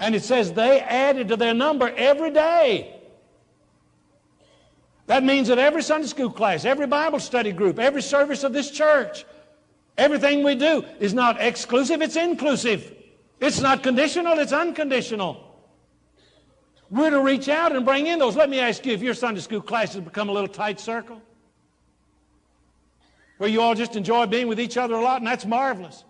And 0.00 0.14
it 0.14 0.24
says 0.24 0.52
they 0.52 0.80
added 0.80 1.28
to 1.28 1.36
their 1.36 1.54
number 1.54 1.92
every 1.96 2.30
day. 2.30 2.99
That 5.10 5.24
means 5.24 5.48
that 5.48 5.58
every 5.58 5.82
Sunday 5.82 6.06
school 6.06 6.30
class, 6.30 6.64
every 6.64 6.86
Bible 6.86 7.18
study 7.18 7.50
group, 7.50 7.80
every 7.80 8.00
service 8.00 8.44
of 8.44 8.52
this 8.52 8.70
church, 8.70 9.24
everything 9.98 10.44
we 10.44 10.54
do 10.54 10.84
is 11.00 11.12
not 11.12 11.40
exclusive, 11.40 12.00
it's 12.00 12.14
inclusive. 12.14 12.94
It's 13.40 13.60
not 13.60 13.82
conditional, 13.82 14.38
it's 14.38 14.52
unconditional. 14.52 15.44
We're 16.90 17.10
to 17.10 17.22
reach 17.22 17.48
out 17.48 17.74
and 17.74 17.84
bring 17.84 18.06
in 18.06 18.20
those. 18.20 18.36
Let 18.36 18.48
me 18.48 18.60
ask 18.60 18.86
you 18.86 18.92
if 18.92 19.02
your 19.02 19.14
Sunday 19.14 19.40
school 19.40 19.60
class 19.60 19.94
has 19.94 20.04
become 20.04 20.28
a 20.28 20.32
little 20.32 20.46
tight 20.46 20.78
circle, 20.78 21.20
where 23.38 23.50
you 23.50 23.60
all 23.60 23.74
just 23.74 23.96
enjoy 23.96 24.26
being 24.26 24.46
with 24.46 24.60
each 24.60 24.76
other 24.76 24.94
a 24.94 25.02
lot, 25.02 25.16
and 25.16 25.26
that's 25.26 25.44
marvelous. 25.44 26.04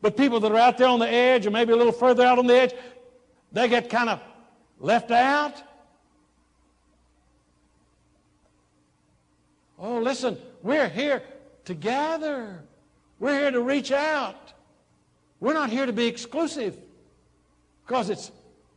But 0.00 0.16
people 0.16 0.40
that 0.40 0.50
are 0.50 0.56
out 0.56 0.78
there 0.78 0.88
on 0.88 1.00
the 1.00 1.10
edge, 1.10 1.46
or 1.46 1.50
maybe 1.50 1.74
a 1.74 1.76
little 1.76 1.92
further 1.92 2.24
out 2.24 2.38
on 2.38 2.46
the 2.46 2.54
edge, 2.54 2.72
they 3.52 3.68
get 3.68 3.90
kind 3.90 4.08
of 4.08 4.22
left 4.78 5.10
out. 5.10 5.64
Oh, 9.80 9.98
listen, 9.98 10.36
we're 10.62 10.90
here 10.90 11.22
together. 11.64 12.62
We're 13.18 13.38
here 13.38 13.50
to 13.50 13.62
reach 13.62 13.90
out. 13.90 14.52
We're 15.40 15.54
not 15.54 15.70
here 15.70 15.86
to 15.86 15.92
be 15.92 16.06
exclusive 16.06 16.76
because 17.86 18.10
it's 18.10 18.30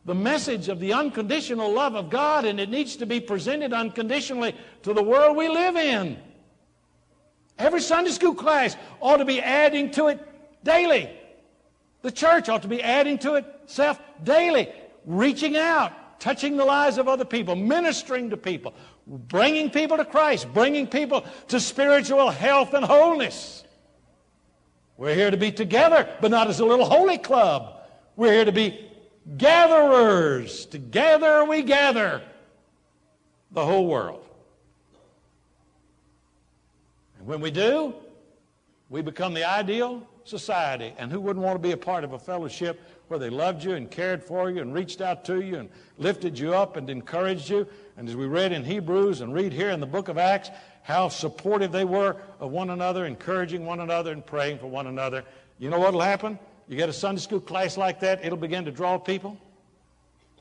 the 0.06 0.16
message 0.16 0.70
of 0.70 0.80
the 0.80 0.94
unconditional 0.94 1.72
love 1.74 1.96
of 1.96 2.10
God 2.10 2.46
and 2.46 2.58
it 2.60 2.70
needs 2.70 2.96
to 2.98 3.06
be 3.06 3.20
presented 3.20 3.74
unconditionally 3.74 4.56
to 4.84 4.94
the 4.94 5.04
world 5.04 5.36
we 5.36 5.50
live 5.50 5.76
in. 5.76 6.18
Every 7.60 7.82
Sunday 7.82 8.12
school 8.12 8.34
class 8.34 8.78
ought 9.02 9.18
to 9.18 9.26
be 9.26 9.42
adding 9.42 9.92
to 9.92 10.08
it 10.08 10.20
daily. 10.64 11.10
The 12.02 12.12
church 12.12 12.48
ought 12.48 12.62
to 12.64 12.68
be 12.68 12.82
adding 12.82 13.18
to 13.20 13.36
itself 13.36 14.00
daily, 14.24 14.72
reaching 15.06 15.58
out, 15.58 16.20
touching 16.20 16.56
the 16.58 16.66
lives 16.66 16.98
of 16.98 17.08
other 17.10 17.26
people, 17.26 17.56
ministering 17.56 18.30
to 18.30 18.38
people, 18.38 18.74
bringing 19.08 19.70
people 19.70 19.98
to 19.98 20.06
Christ, 20.06 20.54
bringing 20.54 20.88
people 20.88 21.26
to 21.50 21.60
spiritual 21.60 22.30
health 22.30 22.74
and 22.74 22.86
wholeness. 22.86 23.64
We're 24.98 25.16
here 25.16 25.32
to 25.32 25.38
be 25.38 25.52
together, 25.52 26.08
but 26.22 26.32
not 26.32 26.48
as 26.48 26.60
a 26.60 26.66
little 26.66 26.86
holy 26.86 27.18
club. 27.18 27.82
We're 28.16 28.34
here 28.34 28.46
to 28.46 28.52
be 28.52 28.90
gatherers. 29.38 30.66
Together 30.66 31.46
we 31.46 31.64
gather 31.64 32.22
the 33.52 33.66
whole 33.66 33.88
world. 33.88 34.26
And 37.18 37.28
when 37.28 37.42
we 37.42 37.52
do, 37.52 37.94
we 38.90 39.02
become 39.02 39.34
the 39.34 39.44
ideal 39.44 40.08
society. 40.24 40.94
And 40.98 41.12
who 41.12 41.20
wouldn't 41.20 41.44
want 41.44 41.56
to 41.56 41.60
be 41.60 41.72
a 41.72 41.78
part 41.78 42.04
of 42.04 42.14
a 42.14 42.20
fellowship 42.20 42.80
where 43.08 43.20
they 43.20 43.30
loved 43.30 43.64
you 43.64 43.74
and 43.74 43.90
cared 43.90 44.24
for 44.24 44.50
you 44.50 44.62
and 44.62 44.74
reached 44.74 45.02
out 45.02 45.26
to 45.26 45.42
you 45.42 45.58
and 45.58 45.70
lifted 45.98 46.38
you 46.38 46.54
up 46.54 46.78
and 46.78 46.90
encouraged 46.90 47.50
you? 47.50 47.68
And 47.98 48.10
as 48.10 48.16
we 48.16 48.26
read 48.26 48.52
in 48.52 48.64
Hebrews 48.64 49.22
and 49.22 49.34
read 49.34 49.54
here 49.54 49.70
in 49.70 49.80
the 49.80 49.86
book 49.86 50.08
of 50.08 50.18
Acts, 50.18 50.50
how 50.82 51.10
supportive 51.10 51.72
they 51.72 51.86
were 51.86 52.18
of 52.40 52.52
one 52.52 52.72
another, 52.72 53.06
encouraging 53.06 53.66
one 53.66 53.80
another 53.80 54.12
and 54.12 54.26
praying 54.26 54.60
for 54.60 54.68
one 54.68 54.88
another. 54.88 55.24
You 55.60 55.70
know 55.70 55.80
what 55.80 55.94
will 55.94 56.02
happen? 56.02 56.40
You 56.68 56.76
get 56.76 56.90
a 56.90 56.94
Sunday 56.94 57.22
school 57.22 57.40
class 57.40 57.78
like 57.78 58.00
that, 58.02 58.24
it'll 58.26 58.38
begin 58.38 58.66
to 58.66 58.72
draw 58.72 58.98
people. 58.98 59.38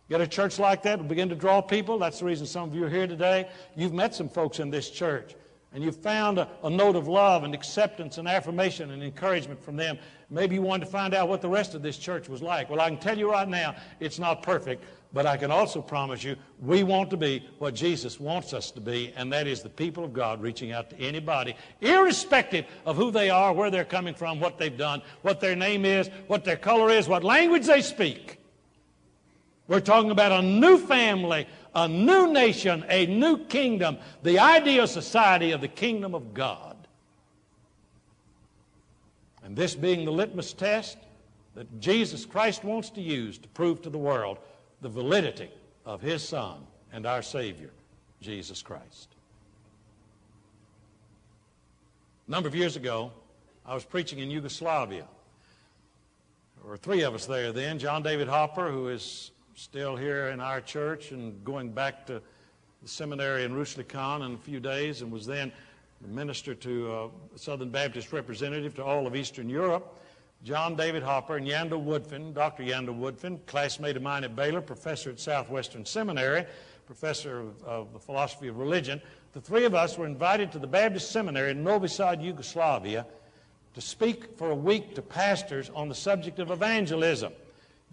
You 0.09 0.19
get 0.19 0.21
a 0.21 0.27
church 0.27 0.59
like 0.59 0.83
that, 0.83 0.95
it'll 0.95 1.07
begin 1.07 1.29
to 1.29 1.35
draw 1.35 1.61
people. 1.61 1.99
That's 1.99 2.19
the 2.19 2.25
reason 2.25 2.47
some 2.47 2.69
of 2.69 2.75
you 2.75 2.85
are 2.85 2.91
here 2.91 3.07
today. 3.07 3.49
You've 3.77 3.93
met 3.93 4.15
some 4.15 4.29
folks 4.29 4.59
in 4.59 4.71
this 4.71 4.91
church 4.91 5.35
and 5.75 5.83
you've 5.83 5.97
found 5.97 6.39
a, 6.39 6.49
a, 6.65 6.71
note 6.71 6.97
of 6.97 7.09
love 7.09 7.45
and 7.45 7.55
acceptance 7.55 8.19
and 8.19 8.29
affirmation 8.29 8.91
and 8.91 9.03
encouragement 9.03 9.63
from 9.63 9.77
them. 9.77 9.99
Maybe 10.29 10.55
you 10.55 10.63
wanted 10.63 10.85
to 10.85 10.91
find 10.91 11.15
out 11.15 11.29
what 11.29 11.41
the 11.41 11.49
rest 11.49 11.75
of 11.75 11.83
this 11.83 11.97
church 11.97 12.29
was 12.29 12.43
like. 12.43 12.69
Well, 12.69 12.81
I 12.81 12.89
can 12.89 12.99
tell 12.99 13.19
you 13.19 13.31
right 13.31 13.49
now, 13.49 13.77
it's 14.01 14.19
not 14.19 14.43
perfect, 14.43 14.85
but 15.13 15.27
I 15.27 15.37
can 15.37 15.51
also 15.51 15.83
promise 15.83 16.25
you 16.25 16.37
we 16.61 16.83
want 16.83 17.11
to 17.11 17.17
be 17.17 17.47
what 17.59 17.75
Jesus 17.75 18.19
wants 18.19 18.53
us 18.53 18.71
to 18.73 18.81
be, 18.81 19.13
and 19.17 19.33
that 19.33 19.47
is 19.47 19.63
the 19.63 19.69
people 19.69 20.05
of 20.05 20.13
God 20.13 20.41
reaching 20.41 20.73
out 20.73 20.91
to 20.91 20.99
anybody, 20.99 21.55
irrespective 21.81 22.67
of 22.87 22.97
who 22.97 23.11
they 23.11 23.31
are, 23.31 23.53
where 23.53 23.71
they're 23.71 23.85
coming 23.85 24.15
from, 24.15 24.41
what 24.41 24.59
they've 24.59 24.77
done, 24.77 25.03
what 25.23 25.41
their 25.41 25.57
name 25.57 25.85
is, 25.85 26.09
what 26.27 26.45
their 26.45 26.57
color 26.57 26.91
is, 26.91 27.09
what 27.09 27.25
language 27.25 27.67
they 27.67 27.83
speak. 27.83 28.39
We're 29.69 29.81
talking 29.81 30.11
about 30.11 30.33
a 30.33 30.43
new 30.43 30.79
family 30.79 31.47
a 31.75 31.89
new 31.89 32.33
nation, 32.33 32.85
a 32.89 33.07
new 33.07 33.39
kingdom, 33.47 33.99
the 34.23 34.39
ideal 34.39 34.87
society 34.87 35.53
of 35.53 35.61
the 35.61 35.69
kingdom 35.69 36.15
of 36.15 36.35
God. 36.35 36.77
And 39.45 39.57
this 39.57 39.75
being 39.75 40.05
the 40.05 40.13
litmus 40.13 40.53
test 40.53 40.99
that 41.55 41.81
Jesus 41.81 42.25
Christ 42.25 42.65
wants 42.65 42.91
to 42.91 43.01
use 43.01 43.39
to 43.39 43.49
prove 43.49 43.83
to 43.83 43.91
the 43.91 43.99
world 43.99 44.39
the 44.83 44.89
validity 44.89 45.49
of 45.87 46.03
his 46.03 46.23
Son 46.23 46.59
and 46.93 47.07
our 47.07 47.23
Savior, 47.23 47.71
Jesus 48.21 48.61
Christ. 48.61 49.09
A 52.27 52.31
number 52.31 52.49
of 52.49 52.55
years 52.55 52.77
ago, 52.77 53.13
I 53.65 53.75
was 53.75 53.85
preaching 53.85 54.19
in 54.19 54.31
Yugoslavia. 54.31 55.07
There 56.61 56.71
were 56.71 56.77
three 56.77 57.03
of 57.03 57.15
us 57.15 57.27
there 57.27 57.53
then. 57.53 57.79
John 57.79 58.03
David 58.03 58.29
Hopper, 58.29 58.71
who 58.71 58.89
is 58.89 59.31
still 59.55 59.97
here 59.97 60.29
in 60.29 60.41
our 60.41 60.61
church 60.61 61.13
and 61.13 61.45
going 61.45 61.71
back 61.71 62.05
to 62.07 62.21
the 62.83 62.89
seminary 62.89 63.45
in 63.45 63.53
Rüschlikon 63.53 64.27
in 64.27 64.35
a 64.35 64.39
few 64.39 64.59
days 64.59 65.03
and 65.03 65.13
was 65.13 65.27
then 65.27 65.53
minister 66.09 66.55
to 66.57 66.93
uh, 66.93 67.09
Southern 67.37 67.71
Baptist 67.71 68.13
representative 68.13 68.75
to 68.75 68.85
all 68.85 69.07
of 69.07 69.15
Eastern 69.15 69.49
Europe. 69.49 70.01
John 70.45 70.75
David 70.75 71.05
Hopper 71.05 71.37
and 71.37 71.47
Yandel 71.47 71.85
Woodfin, 71.85 72.35
Dr. 72.35 72.65
Yandel 72.65 72.99
Woodfin, 72.99 73.39
classmate 73.47 73.97
of 73.97 74.03
mine 74.03 74.25
at 74.25 74.35
Baylor, 74.35 74.61
professor 74.61 75.11
at 75.11 75.21
Southwestern 75.21 75.85
Seminary, 75.85 76.47
professor 76.85 77.41
of, 77.41 77.63
of 77.63 77.93
the 77.93 78.01
philosophy 78.01 78.49
of 78.49 78.59
religion. 78.59 79.01
The 79.35 79.41
three 79.41 79.65
of 79.65 79.75
us 79.75 79.97
were 79.97 80.07
invited 80.07 80.51
to 80.53 80.59
the 80.59 80.67
Baptist 80.67 81.13
Seminary 81.13 81.53
in 81.53 81.63
Novi 81.63 81.87
Sad, 81.87 82.21
Yugoslavia, 82.21 83.07
to 83.75 83.81
speak 83.81 84.37
for 84.37 84.51
a 84.51 84.55
week 84.55 84.97
to 84.97 85.03
pastors 85.03 85.71
on 85.77 85.89
the 85.89 85.95
subject 85.95 86.41
of 86.41 86.51
evangelism. 86.51 87.33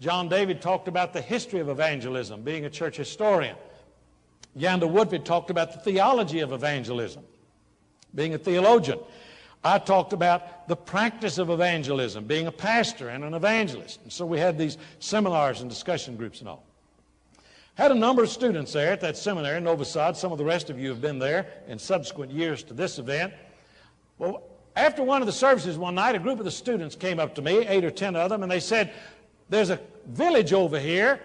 John 0.00 0.28
David 0.28 0.60
talked 0.60 0.88
about 0.88 1.12
the 1.12 1.20
history 1.20 1.60
of 1.60 1.68
evangelism, 1.68 2.42
being 2.42 2.64
a 2.64 2.70
church 2.70 2.96
historian. 2.96 3.56
Yandel 4.58 4.90
Woodfin 4.90 5.24
talked 5.24 5.50
about 5.50 5.72
the 5.72 5.78
theology 5.78 6.40
of 6.40 6.52
evangelism, 6.52 7.22
being 8.12 8.34
a 8.34 8.38
theologian. 8.38 8.98
I 9.62 9.78
talked 9.78 10.12
about 10.12 10.68
the 10.68 10.76
practice 10.76 11.36
of 11.38 11.50
evangelism, 11.50 12.24
being 12.24 12.46
a 12.46 12.52
pastor 12.52 13.10
and 13.10 13.24
an 13.24 13.34
evangelist. 13.34 14.00
And 14.02 14.12
so 14.12 14.24
we 14.24 14.38
had 14.38 14.56
these 14.56 14.78
seminars 15.00 15.60
and 15.60 15.68
discussion 15.68 16.16
groups 16.16 16.40
and 16.40 16.48
all. 16.48 16.64
Had 17.74 17.92
a 17.92 17.94
number 17.94 18.22
of 18.22 18.30
students 18.30 18.72
there 18.72 18.92
at 18.92 19.00
that 19.02 19.16
seminary 19.16 19.58
in 19.58 19.64
Novi 19.64 19.84
Sad. 19.84 20.16
Some 20.16 20.32
of 20.32 20.38
the 20.38 20.44
rest 20.44 20.70
of 20.70 20.78
you 20.78 20.88
have 20.88 21.00
been 21.00 21.18
there 21.18 21.46
in 21.68 21.78
subsequent 21.78 22.32
years 22.32 22.62
to 22.64 22.74
this 22.74 22.98
event. 22.98 23.32
Well, 24.18 24.42
After 24.76 25.02
one 25.02 25.20
of 25.20 25.26
the 25.26 25.32
services 25.32 25.76
one 25.76 25.94
night, 25.94 26.14
a 26.14 26.18
group 26.18 26.38
of 26.38 26.44
the 26.44 26.50
students 26.50 26.94
came 26.94 27.18
up 27.18 27.34
to 27.34 27.42
me, 27.42 27.66
eight 27.66 27.84
or 27.84 27.90
ten 27.90 28.16
of 28.16 28.30
them, 28.30 28.42
and 28.42 28.50
they 28.50 28.60
said, 28.60 28.92
There's 29.48 29.70
a 29.70 29.80
village 30.06 30.52
over 30.52 30.78
here. 30.78 31.20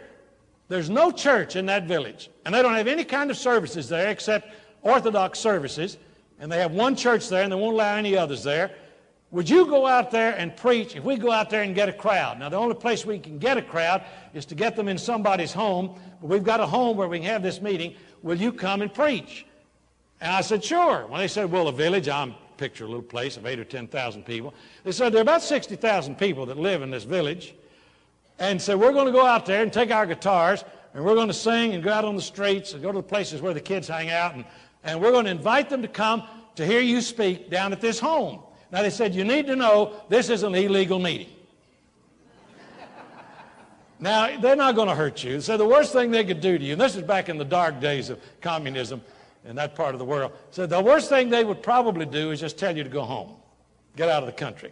There's 0.67 0.89
no 0.89 1.11
church 1.11 1.55
in 1.55 1.67
that 1.67 1.85
village. 1.85 2.29
And 2.45 2.53
they 2.53 2.61
don't 2.61 2.73
have 2.73 2.87
any 2.87 3.03
kind 3.03 3.29
of 3.31 3.37
services 3.37 3.87
there 3.87 4.09
except 4.09 4.51
Orthodox 4.81 5.39
services. 5.39 5.97
And 6.39 6.51
they 6.51 6.59
have 6.59 6.71
one 6.71 6.95
church 6.95 7.29
there, 7.29 7.43
and 7.43 7.51
they 7.51 7.55
won't 7.55 7.73
allow 7.73 7.95
any 7.95 8.17
others 8.17 8.43
there. 8.43 8.71
Would 9.31 9.49
you 9.49 9.65
go 9.65 9.85
out 9.85 10.11
there 10.11 10.33
and 10.37 10.55
preach 10.55 10.95
if 10.95 11.03
we 11.03 11.17
go 11.17 11.31
out 11.31 11.49
there 11.49 11.63
and 11.63 11.75
get 11.75 11.89
a 11.89 11.93
crowd? 11.93 12.39
Now, 12.39 12.49
the 12.49 12.57
only 12.57 12.75
place 12.75 13.05
we 13.05 13.19
can 13.19 13.37
get 13.37 13.57
a 13.57 13.61
crowd 13.61 14.03
is 14.33 14.45
to 14.47 14.55
get 14.55 14.75
them 14.75 14.87
in 14.87 14.97
somebody's 14.97 15.51
home, 15.51 15.99
but 16.21 16.27
we've 16.27 16.43
got 16.43 16.59
a 16.59 16.65
home 16.65 16.95
where 16.95 17.07
we 17.07 17.19
can 17.19 17.27
have 17.27 17.43
this 17.43 17.61
meeting. 17.61 17.95
Will 18.21 18.37
you 18.37 18.53
come 18.53 18.81
and 18.81 18.93
preach? 18.93 19.45
And 20.21 20.31
I 20.31 20.41
said, 20.41 20.63
sure. 20.63 21.05
When 21.07 21.19
they 21.19 21.27
said, 21.27 21.51
well, 21.51 21.67
a 21.67 21.73
village, 21.73 22.07
I'm 22.07 22.35
picture 22.57 22.85
a 22.85 22.87
little 22.87 23.03
place 23.03 23.37
of 23.37 23.45
eight 23.45 23.59
or 23.59 23.65
10,000 23.65 24.23
people. 24.23 24.53
They 24.83 24.91
said 24.91 25.11
there 25.11 25.19
are 25.19 25.21
about 25.21 25.41
60,000 25.41 26.17
people 26.17 26.45
that 26.45 26.57
live 26.57 26.81
in 26.81 26.89
this 26.89 27.03
village. 27.03 27.53
And 28.39 28.61
said, 28.61 28.79
we're 28.79 28.91
going 28.91 29.05
to 29.05 29.11
go 29.11 29.25
out 29.25 29.45
there 29.45 29.63
and 29.63 29.71
take 29.71 29.91
our 29.91 30.05
guitars 30.05 30.65
and 30.93 31.03
we're 31.03 31.15
going 31.15 31.27
to 31.27 31.33
sing 31.33 31.73
and 31.73 31.83
go 31.83 31.91
out 31.91 32.05
on 32.05 32.15
the 32.15 32.21
streets 32.21 32.73
and 32.73 32.81
go 32.81 32.91
to 32.91 32.99
the 32.99 33.03
places 33.03 33.41
where 33.41 33.53
the 33.53 33.61
kids 33.61 33.87
hang 33.87 34.09
out 34.09 34.35
and, 34.35 34.45
and 34.85 35.01
we're 35.01 35.11
going 35.11 35.25
to 35.25 35.31
invite 35.31 35.69
them 35.69 35.81
to 35.81 35.87
come 35.87 36.23
to 36.55 36.65
hear 36.65 36.79
you 36.79 37.01
speak 37.01 37.49
down 37.49 37.73
at 37.73 37.81
this 37.81 37.99
home. 37.99 38.41
Now 38.71 38.81
they 38.81 38.89
said, 38.89 39.13
you 39.13 39.23
need 39.25 39.47
to 39.47 39.55
know 39.55 39.93
this 40.07 40.29
is 40.29 40.43
an 40.43 40.55
illegal 40.55 40.99
meeting. 40.99 41.29
now, 43.99 44.39
they're 44.39 44.55
not 44.55 44.75
going 44.75 44.87
to 44.87 44.95
hurt 44.95 45.23
you. 45.23 45.41
So 45.41 45.57
the 45.57 45.67
worst 45.67 45.91
thing 45.91 46.11
they 46.11 46.23
could 46.23 46.39
do 46.39 46.57
to 46.57 46.63
you, 46.63 46.73
and 46.73 46.81
this 46.81 46.95
is 46.95 47.01
back 47.01 47.27
in 47.27 47.37
the 47.37 47.45
dark 47.45 47.81
days 47.81 48.09
of 48.09 48.21
communism 48.41 49.01
in 49.43 49.55
that 49.55 49.75
part 49.75 49.93
of 49.95 49.99
the 49.99 50.05
world, 50.05 50.31
said 50.51 50.69
the 50.69 50.81
worst 50.81 51.09
thing 51.09 51.29
they 51.29 51.43
would 51.43 51.61
probably 51.61 52.05
do 52.05 52.31
is 52.31 52.39
just 52.39 52.57
tell 52.57 52.75
you 52.75 52.83
to 52.83 52.89
go 52.89 53.01
home, 53.01 53.35
get 53.95 54.07
out 54.07 54.23
of 54.23 54.27
the 54.27 54.33
country. 54.33 54.71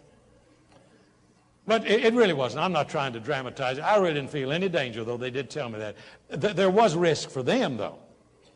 But 1.66 1.88
it, 1.88 2.14
really 2.14 2.34
wasn't. 2.34 2.62
I'm 2.64 2.74
not 2.74 2.90
trying 2.90 3.14
to 3.14 3.22
dramatize 3.22 3.78
it. 3.78 3.82
I 3.82 3.96
really 3.96 4.16
didn't 4.16 4.32
feel 4.32 4.52
any 4.52 4.68
danger, 4.68 5.06
though 5.06 5.16
they 5.16 5.32
did 5.32 5.50
tell 5.50 5.70
me 5.70 5.80
that. 5.80 5.96
Th- 6.42 6.54
there 6.54 6.70
was 6.70 6.94
risk 6.94 7.30
for 7.30 7.42
them, 7.42 7.78
though. 7.78 8.00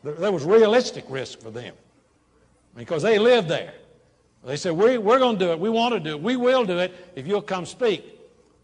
There, 0.04 0.32
was 0.32 0.44
realistic 0.44 1.04
risk 1.08 1.40
for 1.40 1.50
them 1.50 1.74
because 2.76 3.02
they 3.02 3.18
lived 3.18 3.48
there. 3.48 3.74
They 4.44 4.56
said, 4.56 4.72
we, 4.72 4.98
We're 4.98 5.18
going 5.18 5.38
to 5.38 5.44
do 5.44 5.50
it. 5.52 5.58
We 5.58 5.70
want 5.70 5.94
to 5.94 6.00
do 6.00 6.10
it. 6.10 6.22
We 6.22 6.36
will 6.36 6.64
do 6.64 6.78
it 6.78 6.94
if 7.16 7.26
you'll 7.26 7.42
come 7.42 7.66
speak. 7.66 8.04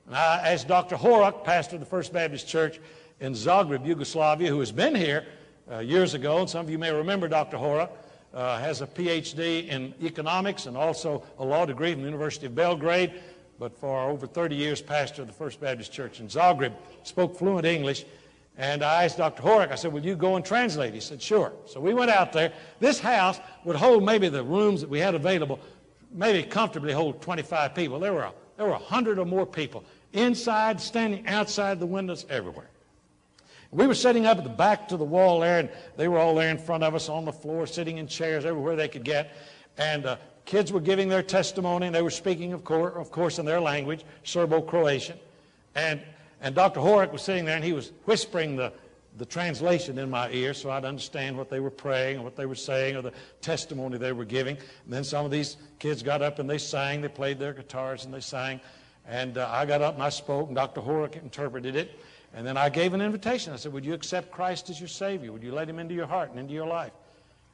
And 0.07 0.15
I 0.15 0.53
asked 0.53 0.69
Dr. 0.69 0.97
Horak, 0.97 1.45
pastor 1.45 1.77
of 1.77 1.81
the 1.81 1.87
First 1.87 2.13
Baptist 2.13 2.47
Church 2.47 2.79
in 3.21 3.33
Zagreb, 3.33 3.87
Yugoslavia, 3.87 4.49
who 4.49 4.61
has 4.61 4.71
been 4.71 4.95
here 4.95 5.27
uh, 5.71 5.79
years 5.79 6.15
ago, 6.15 6.39
and 6.39 6.51
some 6.51 6.65
of 6.65 6.71
you 6.71 6.79
may 6.79 6.93
remember 6.93 7.27
Dr. 7.27 7.57
Horak, 7.57 7.91
uh, 8.35 8.59
has 8.59 8.81
a 8.83 8.87
PhD 8.87 9.69
in 9.69 9.95
economics 10.03 10.67
and 10.67 10.77
also 10.77 11.23
a 11.39 11.45
law 11.45 11.65
degree 11.65 11.93
from 11.93 12.03
the 12.03 12.09
University 12.09 12.47
of 12.47 12.55
Belgrade, 12.55 13.15
but 13.59 13.79
for 13.79 14.11
over 14.11 14.27
30 14.27 14.57
years, 14.57 14.83
pastor 14.83 15.23
of 15.23 15.29
the 15.29 15.35
First 15.35 15.61
Baptist 15.61 15.93
Church 15.93 16.21
in 16.21 16.27
Zagreb, 16.27 16.73
spoke 17.05 17.37
fluent 17.37 17.65
English. 17.65 18.05
And 18.57 18.85
I 18.85 19.05
asked 19.05 19.19
Dr. 19.19 19.43
Horak, 19.43 19.73
I 19.73 19.75
said, 19.75 19.93
Will 19.93 20.05
you 20.05 20.15
go 20.15 20.37
and 20.37 20.45
translate? 20.45 20.95
He 20.95 21.01
said, 21.01 21.21
Sure. 21.21 21.53
So 21.67 21.81
we 21.81 21.93
went 21.93 22.11
out 22.11 22.33
there. 22.33 22.53
This 22.79 23.01
house 23.01 23.41
would 23.65 23.77
hold 23.77 24.05
maybe 24.05 24.29
the 24.29 24.45
rooms 24.45 24.81
that 24.81 24.89
we 24.91 25.01
had 25.01 25.15
available 25.15 25.59
maybe 26.15 26.45
comfortably 26.45 26.93
hold 26.93 27.21
25 27.21 27.75
people. 27.75 27.99
There 27.99 28.15
were, 28.15 28.31
there 28.57 28.67
were 28.67 28.73
100 28.73 29.19
or 29.19 29.27
more 29.27 29.45
people 29.45 29.85
inside, 30.13 30.81
standing 30.81 31.27
outside 31.27 31.81
the 31.81 31.87
windows, 31.87 32.25
everywhere. 32.31 32.71
We 33.73 33.89
were 33.89 33.95
sitting 33.95 34.25
up 34.25 34.39
at 34.39 34.45
the 34.45 34.51
back 34.51 34.89
to 34.89 34.97
the 34.97 35.05
wall 35.05 35.41
there, 35.41 35.59
and 35.59 35.69
they 35.97 36.07
were 36.07 36.19
all 36.19 36.37
there 36.37 36.51
in 36.51 36.59
front 36.59 36.85
of 36.85 36.95
us 36.95 37.09
on 37.09 37.25
the 37.25 37.33
floor, 37.33 37.67
sitting 37.67 37.99
in 37.99 38.07
chairs 38.07 38.45
everywhere 38.45 38.77
they 38.77 38.87
could 38.87 39.03
get. 39.03 39.33
And 39.77 40.07
uh, 40.07 40.17
kids 40.45 40.71
were 40.71 40.81
giving 40.81 41.09
their 41.09 41.25
testimony, 41.25 41.87
and 41.87 41.95
they 41.95 42.03
were 42.03 42.11
speaking, 42.11 42.53
of 42.53 42.63
course, 42.63 42.95
of 42.95 43.11
course 43.11 43.41
in 43.41 43.45
their 43.45 43.61
language, 43.61 44.05
Serbo-Croatian. 44.23 45.19
And, 45.75 46.01
and 46.45 46.55
Dr. 46.55 46.79
Horak 46.79 47.11
was 47.11 47.23
sitting 47.23 47.47
there, 47.47 47.57
and 47.57 47.65
he 47.65 47.73
was 47.73 47.91
whispering 48.05 48.55
the, 48.55 48.71
the 49.17 49.25
translation 49.25 49.99
in 49.99 50.11
my 50.11 50.31
ear 50.31 50.53
so 50.53 50.71
I'd 50.71 50.85
understand 50.85 51.39
what 51.39 51.49
they 51.49 51.59
were 51.59 51.71
praying 51.71 52.17
and 52.17 52.25
what 52.25 52.37
they 52.37 52.45
were 52.45 52.55
saying 52.55 52.97
or 52.97 53.01
the 53.03 53.15
testimony 53.41 53.97
they 53.97 54.13
were 54.13 54.27
giving. 54.27 54.59
And 54.59 54.93
then 54.93 55.05
some 55.05 55.25
of 55.25 55.31
these 55.31 55.57
kids 55.79 56.03
got 56.03 56.21
up 56.21 56.39
and 56.39 56.49
they 56.49 56.59
sang. 56.59 57.01
They 57.01 57.09
played 57.09 57.39
their 57.39 57.55
guitars 57.55 58.05
and 58.05 58.13
they 58.13 58.21
sang. 58.21 58.61
And 59.07 59.39
uh, 59.39 59.49
I 59.51 59.65
got 59.65 59.81
up 59.81 59.95
and 59.95 60.03
I 60.03 60.11
spoke, 60.11 60.49
and 60.49 60.55
Dr. 60.55 60.83
Horak 60.83 61.17
interpreted 61.23 61.77
it. 61.77 61.99
And 62.35 62.47
then 62.47 62.59
I 62.59 62.69
gave 62.69 62.93
an 62.93 63.01
invitation. 63.01 63.55
I 63.55 63.57
said, 63.57 63.73
Would 63.73 63.87
you 63.87 63.95
accept 63.95 64.31
Christ 64.31 64.69
as 64.69 64.79
your 64.79 64.89
Savior? 64.89 65.33
Would 65.33 65.43
you 65.43 65.53
let 65.53 65.67
Him 65.67 65.79
into 65.79 65.95
your 65.95 66.07
heart 66.07 66.29
and 66.29 66.39
into 66.39 66.53
your 66.53 66.67
life? 66.67 66.93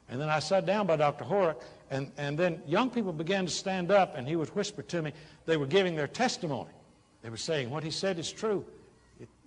And 0.09 0.21
then 0.21 0.29
I 0.29 0.41
sat 0.41 0.67
down 0.67 0.89
by 0.89 0.97
Dr. 0.97 1.25
Horak, 1.25 1.63
and, 1.93 2.11
and 2.17 2.37
then 2.37 2.61
young 2.67 2.91
people 2.91 3.13
began 3.13 3.47
to 3.47 3.53
stand 3.53 3.93
up, 3.93 4.17
and 4.17 4.27
he 4.27 4.35
would 4.35 4.49
whisper 4.57 4.83
to 4.83 5.03
me. 5.03 5.13
They 5.47 5.57
were 5.57 5.67
giving 5.67 5.95
their 5.95 6.09
testimony. 6.09 6.73
They 7.23 7.31
were 7.31 7.37
saying, 7.37 7.71
What 7.71 7.85
he 7.85 7.91
said 7.91 8.19
is 8.19 8.33
true. 8.33 8.65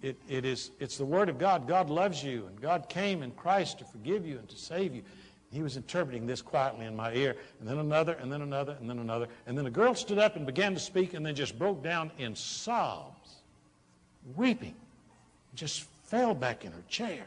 It, 0.04 0.18
it 0.28 0.44
is, 0.44 0.72
it's 0.82 0.98
the 0.98 1.06
Word 1.06 1.30
of 1.30 1.40
God. 1.40 1.66
God 1.66 1.90
loves 1.90 2.22
you, 2.22 2.46
and 2.46 2.62
God 2.62 2.90
came 2.90 3.24
in 3.24 3.32
Christ 3.32 3.80
to 3.80 3.86
forgive 3.86 4.28
you 4.28 4.38
and 4.38 4.48
to 4.50 4.58
save 4.58 4.94
you. 4.94 5.02
He 5.50 5.64
was 5.64 5.78
interpreting 5.78 6.28
this 6.28 6.42
quietly 6.42 6.86
in 6.86 6.96
my 6.96 7.14
ear, 7.14 7.38
and 7.60 7.70
then 7.70 7.78
another, 7.78 8.14
and 8.14 8.30
then 8.30 8.42
another, 8.42 8.76
and 8.82 8.90
then 8.90 9.00
another. 9.00 9.30
And 9.48 9.58
then 9.58 9.66
a 9.66 9.72
girl 9.72 9.96
stood 9.96 10.18
up 10.18 10.36
and 10.36 10.46
began 10.46 10.74
to 10.74 10.80
speak, 10.80 11.14
and 11.14 11.26
then 11.26 11.36
just 11.36 11.58
broke 11.58 11.82
down 11.82 12.12
in 12.18 12.36
sobs, 12.36 13.36
weeping, 14.36 14.76
just 15.56 15.86
fell 16.04 16.36
back 16.36 16.66
in 16.66 16.74
her 16.74 16.84
chair. 16.90 17.24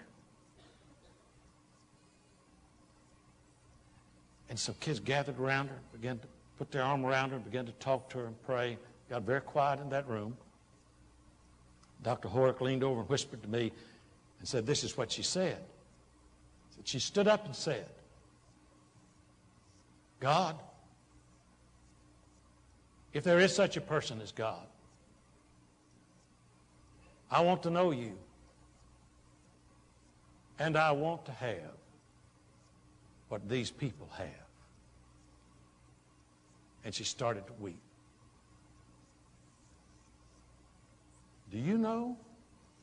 And 4.50 4.58
so 4.58 4.74
kids 4.80 5.00
gathered 5.00 5.40
around 5.40 5.68
her, 5.68 5.78
began 5.92 6.18
to 6.18 6.26
put 6.58 6.70
their 6.70 6.82
arm 6.82 7.06
around 7.06 7.30
her, 7.30 7.38
began 7.38 7.64
to 7.64 7.72
talk 7.72 8.10
to 8.10 8.18
her 8.18 8.26
and 8.26 8.42
pray. 8.44 8.76
Got 9.08 9.22
very 9.22 9.40
quiet 9.40 9.80
in 9.80 9.88
that 9.90 10.06
room. 10.06 10.36
Dr. 12.06 12.28
Horak 12.28 12.60
leaned 12.60 12.84
over 12.84 13.00
and 13.00 13.08
whispered 13.10 13.42
to 13.42 13.48
me 13.48 13.72
and 14.38 14.46
said, 14.46 14.64
This 14.64 14.84
is 14.84 14.96
what 14.96 15.10
she 15.10 15.24
said. 15.24 15.58
She 16.84 17.00
stood 17.00 17.26
up 17.26 17.44
and 17.46 17.56
said, 17.56 17.84
God, 20.20 20.54
if 23.12 23.24
there 23.24 23.40
is 23.40 23.52
such 23.52 23.76
a 23.76 23.80
person 23.80 24.20
as 24.20 24.30
God, 24.30 24.68
I 27.28 27.40
want 27.40 27.64
to 27.64 27.70
know 27.70 27.90
you. 27.90 28.12
And 30.60 30.76
I 30.76 30.92
want 30.92 31.26
to 31.26 31.32
have 31.32 31.74
what 33.30 33.48
these 33.48 33.72
people 33.72 34.08
have. 34.16 34.28
And 36.84 36.94
she 36.94 37.02
started 37.02 37.48
to 37.48 37.52
weep. 37.54 37.80
Do 41.56 41.62
you 41.62 41.78
know 41.78 42.18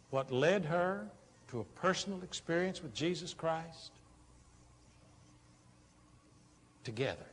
what 0.09 0.31
led 0.31 0.65
her 0.65 1.07
to 1.51 1.59
a 1.59 1.63
personal 1.63 2.23
experience 2.23 2.81
with 2.81 2.91
Jesus 2.91 3.31
Christ? 3.31 3.91
Together. 6.83 7.27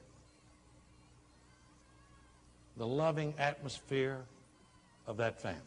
The 2.76 2.86
loving 2.86 3.32
atmosphere 3.38 4.18
of 5.06 5.16
that 5.16 5.40
family. 5.40 5.62